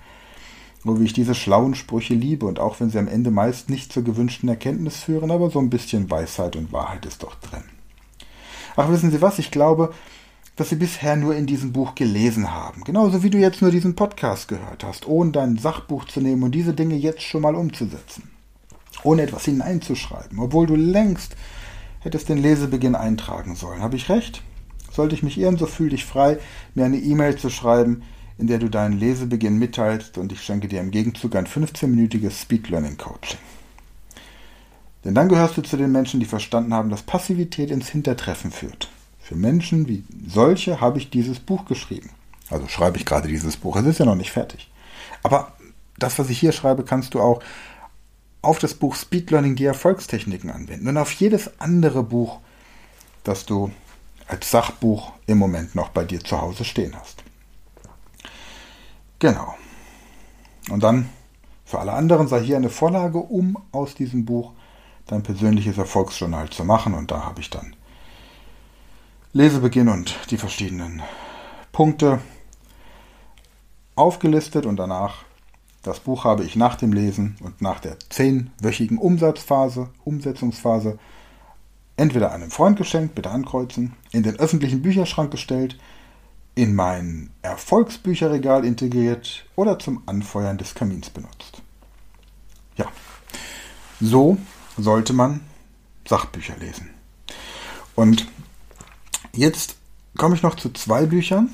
Nur 0.84 1.00
wie 1.00 1.04
ich 1.04 1.12
diese 1.12 1.34
schlauen 1.34 1.74
Sprüche 1.74 2.14
liebe 2.14 2.46
und 2.46 2.58
auch 2.58 2.80
wenn 2.80 2.90
sie 2.90 2.98
am 2.98 3.08
Ende 3.08 3.30
meist 3.30 3.70
nicht 3.70 3.92
zur 3.92 4.02
gewünschten 4.02 4.48
Erkenntnis 4.48 4.96
führen, 4.96 5.30
aber 5.30 5.50
so 5.50 5.60
ein 5.60 5.70
bisschen 5.70 6.10
Weisheit 6.10 6.56
und 6.56 6.72
Wahrheit 6.72 7.06
ist 7.06 7.22
doch 7.22 7.36
drin. 7.36 7.62
Ach, 8.74 8.88
wissen 8.90 9.10
Sie 9.10 9.22
was? 9.22 9.38
Ich 9.38 9.50
glaube, 9.50 9.92
dass 10.56 10.70
Sie 10.70 10.76
bisher 10.76 11.16
nur 11.16 11.36
in 11.36 11.46
diesem 11.46 11.72
Buch 11.72 11.94
gelesen 11.94 12.52
haben. 12.52 12.84
Genauso 12.84 13.22
wie 13.22 13.30
du 13.30 13.38
jetzt 13.38 13.62
nur 13.62 13.70
diesen 13.70 13.94
Podcast 13.94 14.48
gehört 14.48 14.82
hast, 14.84 15.06
ohne 15.06 15.30
dein 15.30 15.56
Sachbuch 15.56 16.06
zu 16.06 16.20
nehmen 16.20 16.42
und 16.42 16.54
diese 16.54 16.74
Dinge 16.74 16.96
jetzt 16.96 17.22
schon 17.22 17.42
mal 17.42 17.54
umzusetzen. 17.54 18.30
Ohne 19.04 19.22
etwas 19.22 19.44
hineinzuschreiben, 19.44 20.38
obwohl 20.38 20.66
du 20.66 20.76
längst 20.76 21.36
hättest 22.00 22.28
den 22.28 22.38
Lesebeginn 22.38 22.94
eintragen 22.94 23.54
sollen. 23.54 23.82
Habe 23.82 23.96
ich 23.96 24.08
recht? 24.08 24.42
Sollte 24.90 25.14
ich 25.14 25.22
mich 25.22 25.38
irren, 25.38 25.56
so 25.56 25.66
fühl 25.66 25.88
dich 25.88 26.04
frei, 26.04 26.38
mir 26.74 26.84
eine 26.84 26.98
E-Mail 26.98 27.36
zu 27.36 27.48
schreiben, 27.48 28.02
in 28.42 28.48
der 28.48 28.58
du 28.58 28.68
deinen 28.68 28.98
Lesebeginn 28.98 29.60
mitteilst 29.60 30.18
und 30.18 30.32
ich 30.32 30.42
schenke 30.42 30.66
dir 30.66 30.80
im 30.80 30.90
Gegenzug 30.90 31.36
ein 31.36 31.46
15-minütiges 31.46 32.42
Speed 32.42 32.70
Learning 32.70 32.96
Coaching. 32.96 33.38
Denn 35.04 35.14
dann 35.14 35.28
gehörst 35.28 35.56
du 35.56 35.62
zu 35.62 35.76
den 35.76 35.92
Menschen, 35.92 36.18
die 36.18 36.26
verstanden 36.26 36.74
haben, 36.74 36.90
dass 36.90 37.02
Passivität 37.02 37.70
ins 37.70 37.90
Hintertreffen 37.90 38.50
führt. 38.50 38.88
Für 39.20 39.36
Menschen 39.36 39.86
wie 39.86 40.02
solche 40.26 40.80
habe 40.80 40.98
ich 40.98 41.08
dieses 41.08 41.38
Buch 41.38 41.66
geschrieben. 41.66 42.10
Also 42.50 42.66
schreibe 42.66 42.96
ich 42.96 43.06
gerade 43.06 43.28
dieses 43.28 43.56
Buch. 43.56 43.76
Es 43.76 43.86
ist 43.86 44.00
ja 44.00 44.06
noch 44.06 44.16
nicht 44.16 44.32
fertig. 44.32 44.68
Aber 45.22 45.52
das, 45.96 46.18
was 46.18 46.28
ich 46.28 46.40
hier 46.40 46.50
schreibe, 46.50 46.82
kannst 46.82 47.14
du 47.14 47.20
auch 47.20 47.44
auf 48.42 48.58
das 48.58 48.74
Buch 48.74 48.96
Speed 48.96 49.30
Learning 49.30 49.54
die 49.54 49.66
Erfolgstechniken 49.66 50.50
anwenden 50.50 50.88
und 50.88 50.96
auf 50.96 51.12
jedes 51.12 51.60
andere 51.60 52.02
Buch, 52.02 52.40
das 53.22 53.46
du 53.46 53.70
als 54.26 54.50
Sachbuch 54.50 55.12
im 55.28 55.38
Moment 55.38 55.76
noch 55.76 55.90
bei 55.90 56.04
dir 56.04 56.18
zu 56.18 56.40
Hause 56.40 56.64
stehen 56.64 56.96
hast. 56.98 57.21
Genau. 59.22 59.54
Und 60.68 60.82
dann 60.82 61.08
für 61.64 61.78
alle 61.78 61.92
anderen 61.92 62.26
sei 62.26 62.42
hier 62.42 62.56
eine 62.56 62.70
Vorlage, 62.70 63.18
um 63.18 63.56
aus 63.70 63.94
diesem 63.94 64.24
Buch 64.24 64.50
dein 65.06 65.22
persönliches 65.22 65.78
Erfolgsjournal 65.78 66.50
zu 66.50 66.64
machen. 66.64 66.92
Und 66.92 67.12
da 67.12 67.24
habe 67.24 67.40
ich 67.40 67.48
dann 67.48 67.76
Lesebeginn 69.32 69.88
und 69.88 70.18
die 70.30 70.38
verschiedenen 70.38 71.02
Punkte 71.70 72.18
aufgelistet 73.94 74.66
und 74.66 74.76
danach 74.76 75.24
das 75.84 76.00
Buch 76.00 76.24
habe 76.24 76.42
ich 76.42 76.56
nach 76.56 76.74
dem 76.74 76.92
Lesen 76.92 77.36
und 77.40 77.62
nach 77.62 77.78
der 77.78 78.00
zehnwöchigen 78.00 78.98
Umsatzphase, 78.98 79.88
Umsetzungsphase 80.04 80.98
entweder 81.96 82.32
einem 82.32 82.50
Freund 82.50 82.76
geschenkt, 82.76 83.14
bitte 83.14 83.30
ankreuzen, 83.30 83.94
in 84.10 84.24
den 84.24 84.40
öffentlichen 84.40 84.82
Bücherschrank 84.82 85.30
gestellt, 85.30 85.78
in 86.54 86.74
mein 86.74 87.30
Erfolgsbücherregal 87.42 88.64
integriert 88.64 89.46
oder 89.56 89.78
zum 89.78 90.02
Anfeuern 90.06 90.58
des 90.58 90.74
Kamins 90.74 91.10
benutzt. 91.10 91.62
Ja, 92.76 92.86
so 94.00 94.36
sollte 94.76 95.12
man 95.12 95.40
Sachbücher 96.06 96.56
lesen. 96.56 96.90
Und 97.94 98.26
jetzt 99.32 99.76
komme 100.16 100.34
ich 100.34 100.42
noch 100.42 100.56
zu 100.56 100.70
zwei 100.72 101.06
Büchern, 101.06 101.50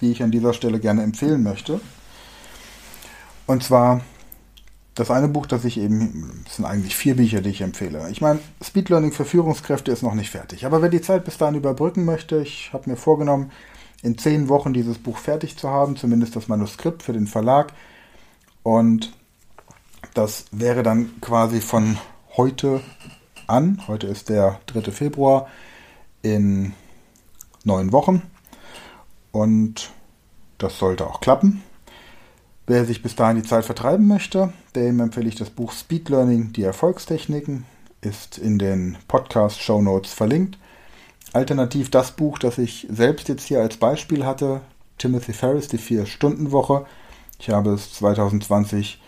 die 0.00 0.12
ich 0.12 0.22
an 0.22 0.30
dieser 0.30 0.54
Stelle 0.54 0.80
gerne 0.80 1.02
empfehlen 1.02 1.42
möchte. 1.42 1.80
Und 3.46 3.64
zwar 3.64 4.00
das 4.94 5.10
eine 5.10 5.28
Buch, 5.28 5.46
das 5.46 5.64
ich 5.64 5.78
eben, 5.78 6.44
es 6.46 6.56
sind 6.56 6.64
eigentlich 6.64 6.94
vier 6.94 7.16
Bücher, 7.16 7.40
die 7.40 7.50
ich 7.50 7.62
empfehle. 7.62 8.08
Ich 8.10 8.20
meine, 8.20 8.40
Speed 8.62 8.90
Learning 8.90 9.12
für 9.12 9.24
Führungskräfte 9.24 9.90
ist 9.90 10.02
noch 10.02 10.14
nicht 10.14 10.30
fertig. 10.30 10.66
Aber 10.66 10.82
wer 10.82 10.88
die 10.88 11.00
Zeit 11.00 11.24
bis 11.24 11.38
dahin 11.38 11.54
überbrücken 11.54 12.04
möchte, 12.04 12.42
ich 12.42 12.70
habe 12.72 12.90
mir 12.90 12.96
vorgenommen, 12.96 13.50
in 14.02 14.16
zehn 14.18 14.48
Wochen 14.48 14.72
dieses 14.72 14.98
Buch 14.98 15.18
fertig 15.18 15.56
zu 15.56 15.68
haben, 15.68 15.96
zumindest 15.96 16.36
das 16.36 16.48
Manuskript 16.48 17.02
für 17.02 17.12
den 17.12 17.26
Verlag. 17.26 17.72
Und 18.62 19.12
das 20.14 20.46
wäre 20.52 20.82
dann 20.82 21.20
quasi 21.20 21.60
von 21.60 21.98
heute 22.36 22.80
an, 23.46 23.82
heute 23.88 24.06
ist 24.06 24.28
der 24.28 24.60
3. 24.66 24.90
Februar, 24.90 25.48
in 26.22 26.72
neun 27.64 27.92
Wochen. 27.92 28.22
Und 29.32 29.90
das 30.58 30.78
sollte 30.78 31.06
auch 31.06 31.20
klappen. 31.20 31.62
Wer 32.66 32.84
sich 32.84 33.02
bis 33.02 33.16
dahin 33.16 33.36
die 33.36 33.48
Zeit 33.48 33.64
vertreiben 33.64 34.06
möchte, 34.06 34.52
dem 34.74 35.00
empfehle 35.00 35.28
ich 35.28 35.34
das 35.34 35.50
Buch 35.50 35.72
Speed 35.72 36.08
Learning, 36.08 36.52
die 36.52 36.62
Erfolgstechniken, 36.62 37.66
ist 38.00 38.38
in 38.38 38.58
den 38.58 38.96
Podcast-Show 39.08 39.82
Notes 39.82 40.12
verlinkt. 40.12 40.58
Alternativ 41.32 41.90
das 41.90 42.12
Buch, 42.12 42.38
das 42.38 42.58
ich 42.58 42.86
selbst 42.90 43.28
jetzt 43.28 43.44
hier 43.44 43.60
als 43.60 43.76
Beispiel 43.76 44.24
hatte, 44.24 44.60
Timothy 44.98 45.32
Ferris, 45.32 45.68
die 45.68 45.78
Vier-Stunden-Woche. 45.78 46.84
Ich 47.38 47.50
habe 47.50 47.70
es 47.70 47.94
2020 47.94 49.00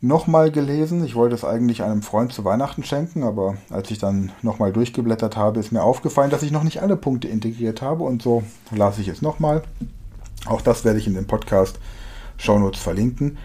nochmal 0.00 0.50
gelesen. 0.50 1.04
Ich 1.04 1.14
wollte 1.14 1.34
es 1.34 1.44
eigentlich 1.44 1.82
einem 1.82 2.02
Freund 2.02 2.32
zu 2.32 2.44
Weihnachten 2.44 2.84
schenken, 2.84 3.22
aber 3.22 3.56
als 3.68 3.90
ich 3.90 3.98
dann 3.98 4.32
nochmal 4.42 4.72
durchgeblättert 4.72 5.36
habe, 5.36 5.60
ist 5.60 5.72
mir 5.72 5.82
aufgefallen, 5.82 6.30
dass 6.30 6.42
ich 6.42 6.52
noch 6.52 6.62
nicht 6.62 6.82
alle 6.82 6.96
Punkte 6.96 7.28
integriert 7.28 7.82
habe 7.82 8.04
und 8.04 8.22
so 8.22 8.42
las 8.70 8.98
ich 8.98 9.08
es 9.08 9.20
nochmal. 9.20 9.62
Auch 10.46 10.62
das 10.62 10.84
werde 10.84 10.98
ich 10.98 11.06
in 11.06 11.14
den 11.14 11.26
Podcast 11.26 11.78
Shownotes 12.38 12.80
verlinken. 12.80 13.36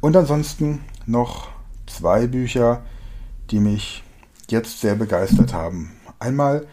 Und 0.00 0.16
ansonsten 0.16 0.80
noch 1.06 1.48
zwei 1.86 2.26
Bücher, 2.26 2.82
die 3.50 3.60
mich 3.60 4.02
jetzt 4.48 4.80
sehr 4.80 4.96
begeistert 4.96 5.54
haben. 5.54 5.92
Einmal 6.18 6.66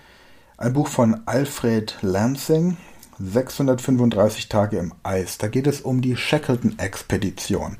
ein 0.57 0.73
Buch 0.73 0.87
von 0.87 1.21
Alfred 1.25 1.97
Lansing, 2.01 2.77
635 3.19 4.49
Tage 4.49 4.77
im 4.77 4.93
Eis. 5.03 5.37
Da 5.37 5.47
geht 5.47 5.67
es 5.67 5.81
um 5.81 6.01
die 6.01 6.15
Shackleton-Expedition. 6.15 7.77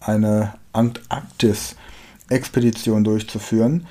eine 0.00 0.54
Antarktis-Expedition 0.72 3.04
durchzuführen. 3.04 3.86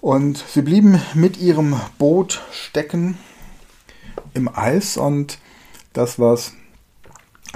Und 0.00 0.38
sie 0.38 0.62
blieben 0.62 1.02
mit 1.14 1.36
ihrem 1.36 1.80
Boot 1.98 2.42
stecken 2.52 3.18
im 4.32 4.48
Eis 4.54 4.96
und 4.96 5.38
das, 5.94 6.18
was 6.18 6.52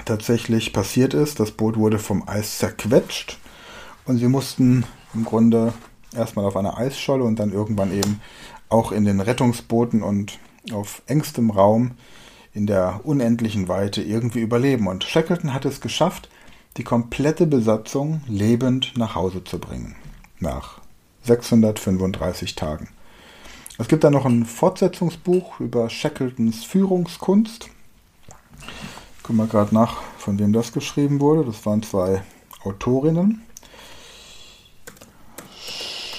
tatsächlich 0.06 0.72
passiert 0.72 1.12
ist. 1.12 1.38
Das 1.38 1.50
Boot 1.50 1.76
wurde 1.76 1.98
vom 1.98 2.26
Eis 2.26 2.58
zerquetscht 2.58 3.38
und 4.06 4.16
sie 4.16 4.28
mussten 4.28 4.84
im 5.12 5.24
Grunde 5.24 5.74
erstmal 6.14 6.46
auf 6.46 6.56
einer 6.56 6.78
Eisscholle 6.78 7.24
und 7.24 7.38
dann 7.38 7.52
irgendwann 7.52 7.92
eben 7.92 8.20
auch 8.70 8.92
in 8.92 9.04
den 9.04 9.20
Rettungsbooten 9.20 10.02
und 10.02 10.38
auf 10.72 11.02
engstem 11.06 11.50
Raum 11.50 11.92
in 12.52 12.66
der 12.66 13.00
unendlichen 13.04 13.68
Weite 13.68 14.02
irgendwie 14.02 14.40
überleben. 14.40 14.86
Und 14.86 15.04
Shackleton 15.04 15.54
hat 15.54 15.64
es 15.64 15.80
geschafft, 15.80 16.28
die 16.76 16.84
komplette 16.84 17.46
Besatzung 17.46 18.22
lebend 18.26 18.94
nach 18.96 19.14
Hause 19.14 19.44
zu 19.44 19.58
bringen. 19.58 19.96
Nach 20.40 20.80
635 21.24 22.54
Tagen. 22.54 22.88
Es 23.78 23.88
gibt 23.88 24.04
da 24.04 24.10
noch 24.10 24.24
ein 24.24 24.44
Fortsetzungsbuch 24.44 25.60
über 25.60 25.88
Shackletons 25.88 26.64
Führungskunst. 26.64 27.70
Gucken 29.22 29.36
wir 29.36 29.46
gerade 29.46 29.74
nach, 29.74 30.02
von 30.18 30.38
wem 30.38 30.52
das 30.52 30.72
geschrieben 30.72 31.20
wurde. 31.20 31.44
Das 31.44 31.64
waren 31.66 31.82
zwei 31.82 32.22
Autorinnen. 32.64 33.42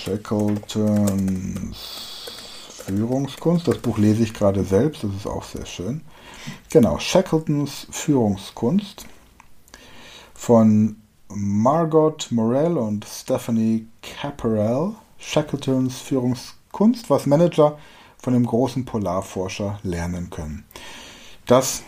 Shackletons 0.04 1.78
Führungskunst. 2.86 3.68
Das 3.68 3.78
Buch 3.78 3.98
lese 3.98 4.24
ich 4.24 4.34
gerade 4.34 4.64
selbst, 4.64 5.04
das 5.04 5.14
ist 5.14 5.28
auch 5.28 5.44
sehr 5.44 5.66
schön. 5.66 6.02
Genau, 6.70 6.98
Shackletons 7.00 7.88
Führungskunst 7.92 9.06
von 10.34 10.98
Margot 11.28 12.32
Morell 12.32 12.78
und 12.78 13.06
Stephanie 13.06 13.88
Caparel. 14.02 14.94
Shackletons 15.18 16.00
Führungskunst, 16.00 17.10
was 17.10 17.26
Manager 17.26 17.78
von 18.18 18.34
dem 18.34 18.46
großen 18.46 18.86
Polarforscher 18.86 19.80
lernen 19.84 20.30
können. 20.30 20.66
Das 21.46 21.84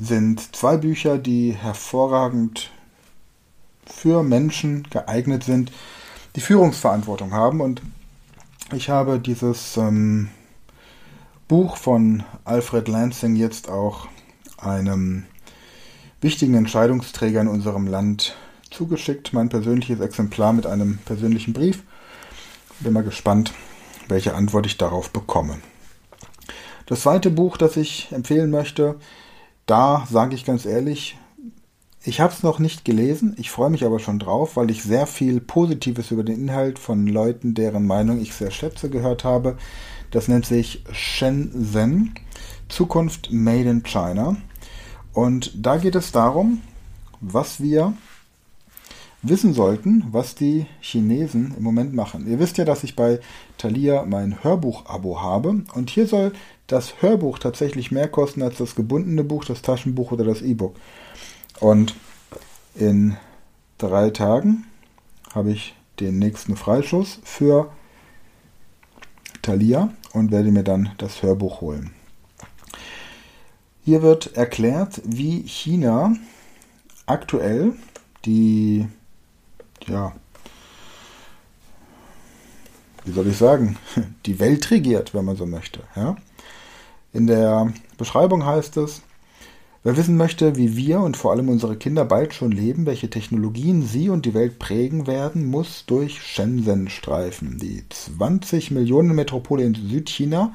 sind 0.00 0.56
zwei 0.56 0.76
Bücher, 0.76 1.18
die 1.18 1.52
hervorragend 1.52 2.70
für 3.86 4.22
Menschen 4.22 4.84
geeignet 4.84 5.44
sind, 5.44 5.72
die 6.36 6.40
Führungsverantwortung 6.40 7.32
haben. 7.32 7.60
Und 7.60 7.82
ich 8.72 8.88
habe 8.88 9.18
dieses 9.18 9.76
ähm, 9.76 10.28
Buch 11.48 11.76
von 11.76 12.22
Alfred 12.44 12.88
Lansing 12.88 13.36
jetzt 13.36 13.68
auch 13.68 14.08
einem 14.56 15.26
wichtigen 16.20 16.54
Entscheidungsträger 16.54 17.40
in 17.40 17.48
unserem 17.48 17.86
Land 17.86 18.36
zugeschickt. 18.70 19.32
Mein 19.32 19.48
persönliches 19.48 20.00
Exemplar 20.00 20.52
mit 20.52 20.66
einem 20.66 20.98
persönlichen 20.98 21.52
Brief. 21.52 21.82
Bin 22.80 22.92
mal 22.92 23.02
gespannt, 23.02 23.52
welche 24.08 24.34
Antwort 24.34 24.66
ich 24.66 24.78
darauf 24.78 25.10
bekomme. 25.10 25.58
Das 26.86 27.02
zweite 27.02 27.30
Buch, 27.30 27.56
das 27.56 27.76
ich 27.76 28.10
empfehlen 28.12 28.50
möchte, 28.50 28.96
da 29.70 30.04
sage 30.10 30.34
ich 30.34 30.44
ganz 30.44 30.66
ehrlich, 30.66 31.16
ich 32.02 32.20
habe 32.20 32.32
es 32.32 32.42
noch 32.42 32.58
nicht 32.58 32.84
gelesen, 32.84 33.36
ich 33.38 33.52
freue 33.52 33.70
mich 33.70 33.84
aber 33.84 34.00
schon 34.00 34.18
drauf, 34.18 34.56
weil 34.56 34.68
ich 34.68 34.82
sehr 34.82 35.06
viel 35.06 35.40
Positives 35.40 36.10
über 36.10 36.24
den 36.24 36.40
Inhalt 36.40 36.80
von 36.80 37.06
Leuten, 37.06 37.54
deren 37.54 37.86
Meinung 37.86 38.20
ich 38.20 38.34
sehr 38.34 38.50
schätze, 38.50 38.90
gehört 38.90 39.22
habe. 39.22 39.58
Das 40.10 40.26
nennt 40.26 40.44
sich 40.44 40.82
Shenzhen, 40.90 42.14
Zukunft 42.68 43.30
Made 43.30 43.70
in 43.70 43.84
China. 43.84 44.36
Und 45.12 45.52
da 45.54 45.76
geht 45.76 45.94
es 45.94 46.10
darum, 46.10 46.62
was 47.20 47.62
wir 47.62 47.92
wissen 49.22 49.52
sollten, 49.52 50.04
was 50.10 50.34
die 50.34 50.66
Chinesen 50.80 51.54
im 51.56 51.62
Moment 51.62 51.94
machen. 51.94 52.26
Ihr 52.26 52.38
wisst 52.38 52.58
ja, 52.58 52.64
dass 52.64 52.84
ich 52.84 52.96
bei 52.96 53.20
Thalia 53.58 54.04
mein 54.06 54.42
Hörbuch-Abo 54.42 55.20
habe 55.20 55.62
und 55.74 55.90
hier 55.90 56.06
soll 56.06 56.32
das 56.66 57.02
Hörbuch 57.02 57.38
tatsächlich 57.38 57.90
mehr 57.90 58.08
kosten 58.08 58.42
als 58.42 58.58
das 58.58 58.74
gebundene 58.74 59.24
Buch, 59.24 59.44
das 59.44 59.62
Taschenbuch 59.62 60.12
oder 60.12 60.24
das 60.24 60.40
E-Book. 60.40 60.76
Und 61.58 61.94
in 62.74 63.16
drei 63.78 64.10
Tagen 64.10 64.64
habe 65.34 65.52
ich 65.52 65.74
den 65.98 66.18
nächsten 66.18 66.56
Freischuss 66.56 67.20
für 67.22 67.70
Thalia 69.42 69.90
und 70.12 70.30
werde 70.30 70.50
mir 70.50 70.64
dann 70.64 70.90
das 70.98 71.22
Hörbuch 71.22 71.60
holen. 71.60 71.92
Hier 73.84 74.02
wird 74.02 74.36
erklärt, 74.36 75.00
wie 75.04 75.42
China 75.46 76.14
aktuell 77.06 77.72
die, 78.24 78.86
ja, 79.86 80.12
wie 83.04 83.12
soll 83.12 83.26
ich 83.28 83.36
sagen, 83.36 83.76
die 84.26 84.38
Welt 84.38 84.70
regiert, 84.70 85.14
wenn 85.14 85.24
man 85.24 85.36
so 85.36 85.46
möchte. 85.46 85.80
Ja? 85.96 86.16
In 87.12 87.26
der 87.26 87.72
Beschreibung 87.96 88.44
heißt 88.44 88.76
es, 88.76 89.02
Wer 89.82 89.96
wissen 89.96 90.18
möchte, 90.18 90.56
wie 90.56 90.76
wir 90.76 91.00
und 91.00 91.16
vor 91.16 91.32
allem 91.32 91.48
unsere 91.48 91.74
Kinder 91.74 92.04
bald 92.04 92.34
schon 92.34 92.52
leben, 92.52 92.84
welche 92.84 93.08
Technologien 93.08 93.82
sie 93.82 94.10
und 94.10 94.26
die 94.26 94.34
Welt 94.34 94.58
prägen 94.58 95.06
werden, 95.06 95.46
muss 95.46 95.86
durch 95.86 96.20
Shenzhen 96.20 96.90
streifen. 96.90 97.56
Die 97.56 97.84
20 97.88 98.72
Millionen 98.72 99.14
Metropole 99.14 99.64
in 99.64 99.74
Südchina 99.74 100.52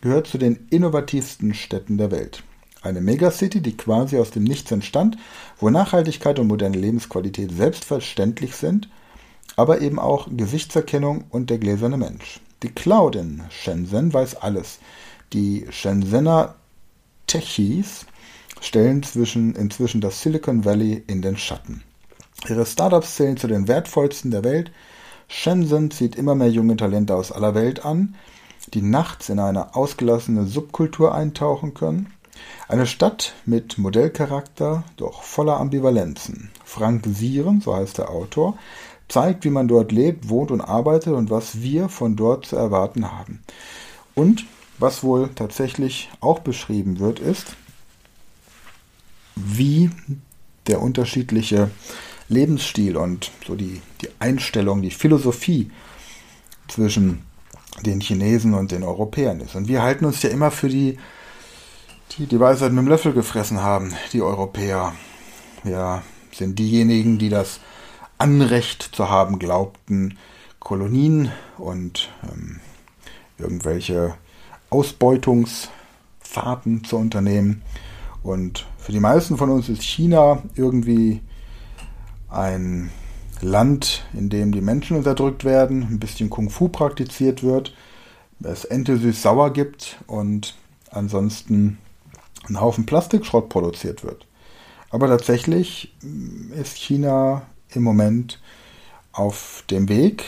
gehört 0.00 0.26
zu 0.26 0.36
den 0.36 0.66
innovativsten 0.70 1.54
Städten 1.54 1.96
der 1.96 2.10
Welt. 2.10 2.42
Eine 2.86 3.00
Megacity, 3.00 3.60
die 3.60 3.76
quasi 3.76 4.16
aus 4.16 4.30
dem 4.30 4.44
Nichts 4.44 4.70
entstand, 4.70 5.18
wo 5.58 5.70
Nachhaltigkeit 5.70 6.38
und 6.38 6.46
moderne 6.46 6.78
Lebensqualität 6.78 7.50
selbstverständlich 7.50 8.54
sind, 8.54 8.88
aber 9.56 9.80
eben 9.80 9.98
auch 9.98 10.28
Gesichtserkennung 10.30 11.24
und 11.30 11.50
der 11.50 11.58
gläserne 11.58 11.96
Mensch. 11.96 12.40
Die 12.62 12.68
Cloud 12.68 13.16
in 13.16 13.42
Shenzhen 13.50 14.14
weiß 14.14 14.36
alles. 14.36 14.78
Die 15.32 15.66
Shenzhener 15.70 16.54
Techies 17.26 18.06
stellen 18.60 19.02
zwischen, 19.02 19.56
inzwischen 19.56 20.00
das 20.00 20.22
Silicon 20.22 20.64
Valley 20.64 21.02
in 21.08 21.22
den 21.22 21.36
Schatten. 21.36 21.82
Ihre 22.48 22.66
Startups 22.66 23.16
zählen 23.16 23.36
zu 23.36 23.48
den 23.48 23.66
wertvollsten 23.66 24.30
der 24.30 24.44
Welt. 24.44 24.70
Shenzhen 25.26 25.90
zieht 25.90 26.14
immer 26.14 26.36
mehr 26.36 26.50
junge 26.50 26.76
Talente 26.76 27.16
aus 27.16 27.32
aller 27.32 27.56
Welt 27.56 27.84
an, 27.84 28.14
die 28.74 28.82
nachts 28.82 29.28
in 29.28 29.40
eine 29.40 29.74
ausgelassene 29.74 30.46
Subkultur 30.46 31.12
eintauchen 31.12 31.74
können. 31.74 32.12
Eine 32.68 32.86
Stadt 32.86 33.34
mit 33.44 33.78
Modellcharakter, 33.78 34.84
doch 34.96 35.22
voller 35.22 35.58
Ambivalenzen. 35.58 36.50
Frank 36.64 37.04
Sieren, 37.06 37.60
so 37.60 37.74
heißt 37.74 37.98
der 37.98 38.10
Autor, 38.10 38.58
zeigt, 39.08 39.44
wie 39.44 39.50
man 39.50 39.68
dort 39.68 39.92
lebt, 39.92 40.28
wohnt 40.28 40.50
und 40.50 40.60
arbeitet 40.60 41.12
und 41.12 41.30
was 41.30 41.60
wir 41.62 41.88
von 41.88 42.16
dort 42.16 42.46
zu 42.46 42.56
erwarten 42.56 43.12
haben. 43.12 43.42
Und 44.14 44.46
was 44.78 45.02
wohl 45.02 45.30
tatsächlich 45.34 46.10
auch 46.20 46.40
beschrieben 46.40 46.98
wird, 46.98 47.20
ist, 47.20 47.56
wie 49.36 49.90
der 50.66 50.82
unterschiedliche 50.82 51.70
Lebensstil 52.28 52.96
und 52.96 53.30
so 53.46 53.54
die, 53.54 53.80
die 54.00 54.08
Einstellung, 54.18 54.82
die 54.82 54.90
Philosophie 54.90 55.70
zwischen 56.68 57.22
den 57.84 58.00
Chinesen 58.00 58.54
und 58.54 58.72
den 58.72 58.82
Europäern 58.82 59.40
ist. 59.40 59.54
Und 59.54 59.68
wir 59.68 59.82
halten 59.82 60.04
uns 60.04 60.22
ja 60.22 60.30
immer 60.30 60.50
für 60.50 60.68
die, 60.68 60.98
die 62.18 62.26
die 62.26 62.40
Weisheit 62.40 62.72
mit 62.72 62.84
dem 62.84 62.88
Löffel 62.88 63.12
gefressen 63.12 63.62
haben, 63.62 63.92
die 64.12 64.22
Europäer. 64.22 64.94
Wir 65.64 66.02
sind 66.32 66.58
diejenigen, 66.58 67.18
die 67.18 67.28
das 67.28 67.60
Anrecht 68.16 68.88
zu 68.92 69.10
haben 69.10 69.38
glaubten, 69.38 70.16
Kolonien 70.58 71.30
und 71.58 72.08
ähm, 72.32 72.60
irgendwelche 73.38 74.14
Ausbeutungsfahrten 74.70 76.84
zu 76.84 76.96
unternehmen. 76.96 77.60
Und 78.22 78.66
für 78.78 78.92
die 78.92 79.00
meisten 79.00 79.36
von 79.36 79.50
uns 79.50 79.68
ist 79.68 79.82
China 79.82 80.42
irgendwie 80.54 81.20
ein 82.30 82.90
Land, 83.42 84.06
in 84.14 84.30
dem 84.30 84.52
die 84.52 84.62
Menschen 84.62 84.96
unterdrückt 84.96 85.44
werden, 85.44 85.82
ein 85.82 86.00
bisschen 86.00 86.30
Kung 86.30 86.48
Fu 86.48 86.68
praktiziert 86.68 87.42
wird, 87.42 87.74
es 88.42 88.64
Ente 88.64 88.96
süß 88.96 89.20
sauer 89.20 89.52
gibt 89.52 89.98
und 90.06 90.56
ansonsten 90.90 91.76
ein 92.48 92.60
Haufen 92.60 92.86
Plastikschrott 92.86 93.48
produziert 93.48 94.04
wird. 94.04 94.26
Aber 94.90 95.08
tatsächlich 95.08 95.92
ist 96.54 96.76
China 96.76 97.42
im 97.70 97.82
Moment 97.82 98.40
auf 99.12 99.64
dem 99.70 99.88
Weg 99.88 100.24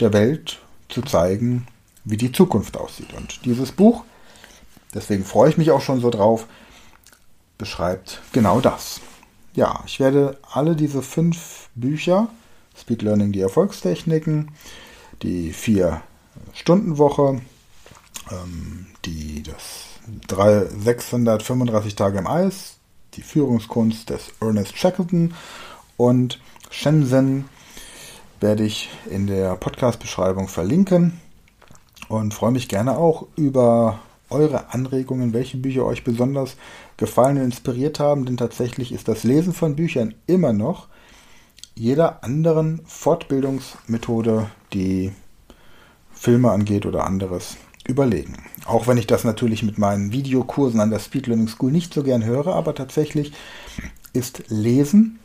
der 0.00 0.12
Welt 0.12 0.60
zu 0.88 1.02
zeigen, 1.02 1.66
wie 2.04 2.16
die 2.16 2.32
Zukunft 2.32 2.76
aussieht. 2.76 3.12
Und 3.12 3.44
dieses 3.44 3.72
Buch, 3.72 4.04
deswegen 4.94 5.24
freue 5.24 5.50
ich 5.50 5.58
mich 5.58 5.70
auch 5.70 5.82
schon 5.82 6.00
so 6.00 6.10
drauf, 6.10 6.46
beschreibt 7.58 8.22
genau 8.32 8.60
das. 8.60 9.00
Ja, 9.54 9.82
ich 9.86 10.00
werde 10.00 10.38
alle 10.50 10.76
diese 10.76 11.02
fünf 11.02 11.68
Bücher, 11.74 12.28
Speed 12.76 13.02
Learning, 13.02 13.32
die 13.32 13.40
Erfolgstechniken, 13.40 14.50
die 15.22 15.52
vier 15.52 16.02
Stunden 16.54 16.98
Woche, 16.98 17.40
ähm, 18.30 18.86
die 19.04 19.42
das 19.42 19.89
3, 20.28 20.66
635 20.66 21.94
Tage 21.94 22.18
im 22.18 22.26
Eis, 22.26 22.76
die 23.14 23.22
Führungskunst 23.22 24.10
des 24.10 24.32
Ernest 24.40 24.76
Shackleton 24.76 25.34
und 25.96 26.40
Shenzhen 26.70 27.46
werde 28.40 28.64
ich 28.64 28.88
in 29.10 29.26
der 29.26 29.56
Podcast-Beschreibung 29.56 30.48
verlinken 30.48 31.20
und 32.08 32.32
freue 32.32 32.52
mich 32.52 32.68
gerne 32.68 32.96
auch 32.96 33.26
über 33.36 34.00
eure 34.30 34.72
Anregungen, 34.72 35.32
welche 35.32 35.58
Bücher 35.58 35.84
euch 35.84 36.04
besonders 36.04 36.56
gefallen 36.96 37.36
und 37.38 37.44
inspiriert 37.44 38.00
haben, 38.00 38.24
denn 38.24 38.36
tatsächlich 38.36 38.92
ist 38.92 39.08
das 39.08 39.24
Lesen 39.24 39.52
von 39.52 39.76
Büchern 39.76 40.14
immer 40.26 40.52
noch 40.52 40.88
jeder 41.74 42.24
anderen 42.24 42.82
Fortbildungsmethode, 42.86 44.50
die 44.72 45.12
Filme 46.12 46.50
angeht 46.50 46.86
oder 46.86 47.04
anderes, 47.04 47.56
überlegen. 47.90 48.36
Auch 48.64 48.86
wenn 48.86 48.96
ich 48.96 49.06
das 49.06 49.24
natürlich 49.24 49.62
mit 49.62 49.78
meinen 49.78 50.12
Videokursen 50.12 50.80
an 50.80 50.90
der 50.90 50.98
Speed 50.98 51.26
Learning 51.26 51.48
School 51.48 51.70
nicht 51.70 51.92
so 51.92 52.02
gern 52.02 52.24
höre, 52.24 52.54
aber 52.54 52.74
tatsächlich 52.74 53.32
ist 54.12 54.44
Lesen 54.48 55.18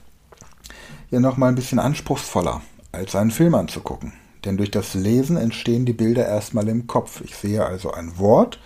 ja 1.12 1.20
nochmal 1.20 1.50
ein 1.50 1.56
bisschen 1.56 1.80
anspruchsvoller, 1.80 2.62
als 2.92 3.16
einen 3.16 3.32
Film 3.32 3.56
anzugucken. 3.56 4.14
Denn 4.44 4.58
durch 4.58 4.72
das 4.72 4.94
Lesen 4.94 5.38
entstehen 5.38 5.86
die 5.86 5.94
Bilder 5.94 6.28
erstmal 6.28 6.68
im 6.68 6.88
Kopf. 6.88 7.22
Ich 7.22 7.36
sehe 7.36 7.66
also 7.66 7.92
ein 7.92 8.18
Wort, 8.18 8.60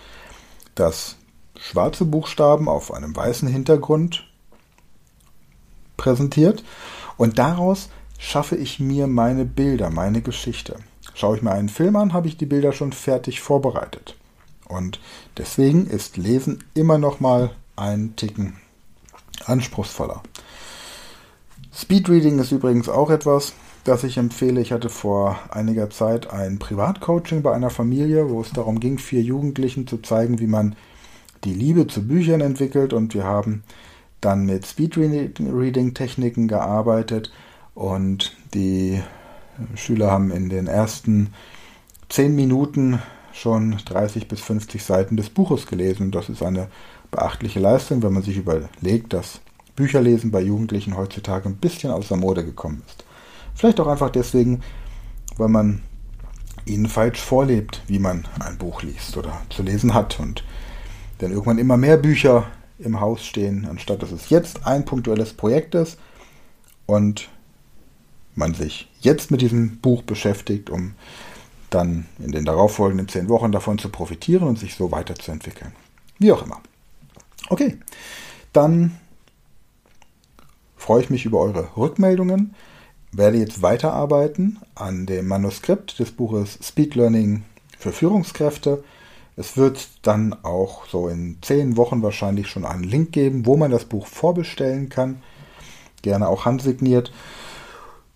das 0.74 1.16
schwarze 1.58 2.04
Buchstaben 2.04 2.68
auf 2.68 2.92
einem 2.92 3.14
weißen 3.14 3.48
Hintergrund 3.48 4.26
präsentiert 5.96 6.64
und 7.16 7.38
daraus 7.38 7.90
schaffe 8.18 8.56
ich 8.56 8.80
mir 8.80 9.06
meine 9.06 9.44
Bilder, 9.44 9.90
meine 9.90 10.22
Geschichte. 10.22 10.76
Schaue 11.20 11.36
ich 11.36 11.42
mir 11.42 11.52
einen 11.52 11.68
Film 11.68 11.96
an, 11.96 12.14
habe 12.14 12.28
ich 12.28 12.38
die 12.38 12.46
Bilder 12.46 12.72
schon 12.72 12.94
fertig 12.94 13.42
vorbereitet. 13.42 14.16
Und 14.66 15.00
deswegen 15.36 15.86
ist 15.86 16.16
Lesen 16.16 16.64
immer 16.72 16.96
noch 16.96 17.20
mal 17.20 17.50
ein 17.76 18.16
Ticken 18.16 18.56
anspruchsvoller. 19.44 20.22
Speedreading 21.74 22.38
ist 22.38 22.52
übrigens 22.52 22.88
auch 22.88 23.10
etwas, 23.10 23.52
das 23.84 24.02
ich 24.02 24.16
empfehle. 24.16 24.62
Ich 24.62 24.72
hatte 24.72 24.88
vor 24.88 25.38
einiger 25.50 25.90
Zeit 25.90 26.30
ein 26.30 26.58
Privatcoaching 26.58 27.42
bei 27.42 27.52
einer 27.52 27.68
Familie, 27.68 28.30
wo 28.30 28.40
es 28.40 28.52
darum 28.52 28.80
ging, 28.80 28.96
vier 28.96 29.20
Jugendlichen 29.20 29.86
zu 29.86 29.98
zeigen, 29.98 30.38
wie 30.38 30.46
man 30.46 30.74
die 31.44 31.52
Liebe 31.52 31.86
zu 31.86 32.08
Büchern 32.08 32.40
entwickelt. 32.40 32.94
Und 32.94 33.12
wir 33.12 33.24
haben 33.24 33.62
dann 34.22 34.46
mit 34.46 34.66
Speedreading-Techniken 34.66 36.48
gearbeitet 36.48 37.30
und 37.74 38.34
die 38.54 39.02
Schüler 39.76 40.10
haben 40.10 40.30
in 40.30 40.48
den 40.48 40.66
ersten 40.66 41.32
zehn 42.08 42.34
Minuten 42.34 43.00
schon 43.32 43.76
30 43.84 44.28
bis 44.28 44.40
50 44.40 44.82
Seiten 44.82 45.16
des 45.16 45.30
Buches 45.30 45.66
gelesen. 45.66 46.10
Das 46.10 46.28
ist 46.28 46.42
eine 46.42 46.68
beachtliche 47.10 47.60
Leistung, 47.60 48.02
wenn 48.02 48.12
man 48.12 48.22
sich 48.22 48.36
überlegt, 48.36 49.12
dass 49.12 49.40
Bücherlesen 49.76 50.30
bei 50.30 50.40
Jugendlichen 50.40 50.96
heutzutage 50.96 51.48
ein 51.48 51.56
bisschen 51.56 51.90
aus 51.90 52.08
der 52.08 52.16
Mode 52.16 52.44
gekommen 52.44 52.82
ist. 52.86 53.04
Vielleicht 53.54 53.80
auch 53.80 53.86
einfach 53.86 54.10
deswegen, 54.10 54.60
weil 55.36 55.48
man 55.48 55.82
ihnen 56.66 56.86
falsch 56.86 57.20
vorlebt, 57.20 57.82
wie 57.86 57.98
man 57.98 58.26
ein 58.38 58.58
Buch 58.58 58.82
liest 58.82 59.16
oder 59.16 59.40
zu 59.48 59.62
lesen 59.62 59.94
hat 59.94 60.20
und 60.20 60.44
dann 61.18 61.30
irgendwann 61.30 61.58
immer 61.58 61.76
mehr 61.76 61.96
Bücher 61.96 62.46
im 62.78 63.00
Haus 63.00 63.24
stehen, 63.24 63.66
anstatt 63.68 64.02
dass 64.02 64.12
es 64.12 64.30
jetzt 64.30 64.66
ein 64.66 64.84
punktuelles 64.84 65.32
Projekt 65.32 65.74
ist 65.74 65.98
und 66.86 67.28
man 68.34 68.54
sich 68.54 68.89
jetzt 69.00 69.30
mit 69.30 69.40
diesem 69.40 69.78
Buch 69.78 70.02
beschäftigt, 70.02 70.70
um 70.70 70.94
dann 71.70 72.06
in 72.18 72.32
den 72.32 72.44
darauffolgenden 72.44 73.08
zehn 73.08 73.28
Wochen 73.28 73.52
davon 73.52 73.78
zu 73.78 73.88
profitieren 73.88 74.48
und 74.48 74.58
sich 74.58 74.74
so 74.74 74.90
weiterzuentwickeln. 74.90 75.72
Wie 76.18 76.32
auch 76.32 76.44
immer. 76.44 76.60
Okay, 77.48 77.78
dann 78.52 78.98
freue 80.76 81.02
ich 81.02 81.10
mich 81.10 81.24
über 81.24 81.40
eure 81.40 81.76
Rückmeldungen, 81.76 82.54
werde 83.12 83.38
jetzt 83.38 83.62
weiterarbeiten 83.62 84.58
an 84.74 85.06
dem 85.06 85.28
Manuskript 85.28 85.98
des 85.98 86.10
Buches 86.12 86.58
Speed 86.62 86.94
Learning 86.94 87.44
für 87.78 87.92
Führungskräfte 87.92 88.82
es 89.40 89.56
wird 89.56 89.88
dann 90.02 90.36
auch 90.42 90.86
so 90.86 91.08
in 91.08 91.38
zehn 91.40 91.78
Wochen 91.78 92.02
wahrscheinlich 92.02 92.48
schon 92.48 92.66
einen 92.66 92.84
Link 92.84 93.12
geben, 93.12 93.46
wo 93.46 93.56
man 93.56 93.70
das 93.70 93.86
Buch 93.86 94.06
vorbestellen 94.06 94.90
kann. 94.90 95.22
Gerne 96.02 96.28
auch 96.28 96.44
handsigniert. 96.44 97.10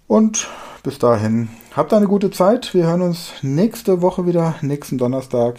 Und 0.06 0.48
bis 0.84 0.98
dahin, 0.98 1.48
habt 1.74 1.92
eine 1.92 2.06
gute 2.06 2.30
Zeit. 2.30 2.74
Wir 2.74 2.86
hören 2.86 3.00
uns 3.00 3.32
nächste 3.42 4.02
Woche 4.02 4.26
wieder, 4.26 4.54
nächsten 4.60 4.98
Donnerstag. 4.98 5.56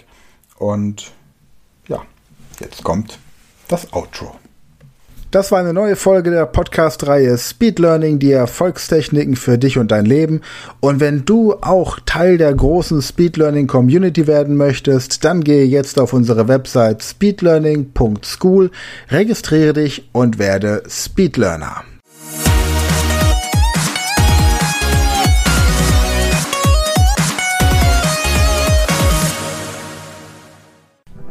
Und 0.58 1.12
ja, 1.88 2.04
jetzt 2.62 2.84
kommt 2.84 3.20
das 3.68 3.92
Outro. 3.92 4.36
Das 5.32 5.52
war 5.52 5.60
eine 5.60 5.74
neue 5.74 5.98
Folge 5.98 6.32
der 6.32 6.46
Podcast-Reihe 6.46 7.38
Speed 7.38 7.80
Learning, 7.80 8.20
die 8.20 8.32
Erfolgstechniken 8.32 9.36
für 9.36 9.58
dich 9.58 9.78
und 9.78 9.92
dein 9.92 10.06
Leben. 10.06 10.42
Und 10.80 11.02
wenn 11.02 11.26
du 11.26 11.56
auch 11.56 12.00
Teil 12.06 12.38
der 12.38 12.54
großen 12.54 13.02
Speed 13.02 13.36
Learning 13.36 13.68
Community 13.68 14.28
werden 14.28 14.56
möchtest, 14.56 15.26
dann 15.26 15.44
gehe 15.44 15.66
jetzt 15.66 16.00
auf 16.00 16.14
unsere 16.14 16.48
Website 16.48 17.04
speedlearning.school, 17.04 18.72
registriere 19.10 19.74
dich 19.74 20.08
und 20.14 20.40
werde 20.40 20.84
Speed 20.88 21.36
Learner. 21.36 21.84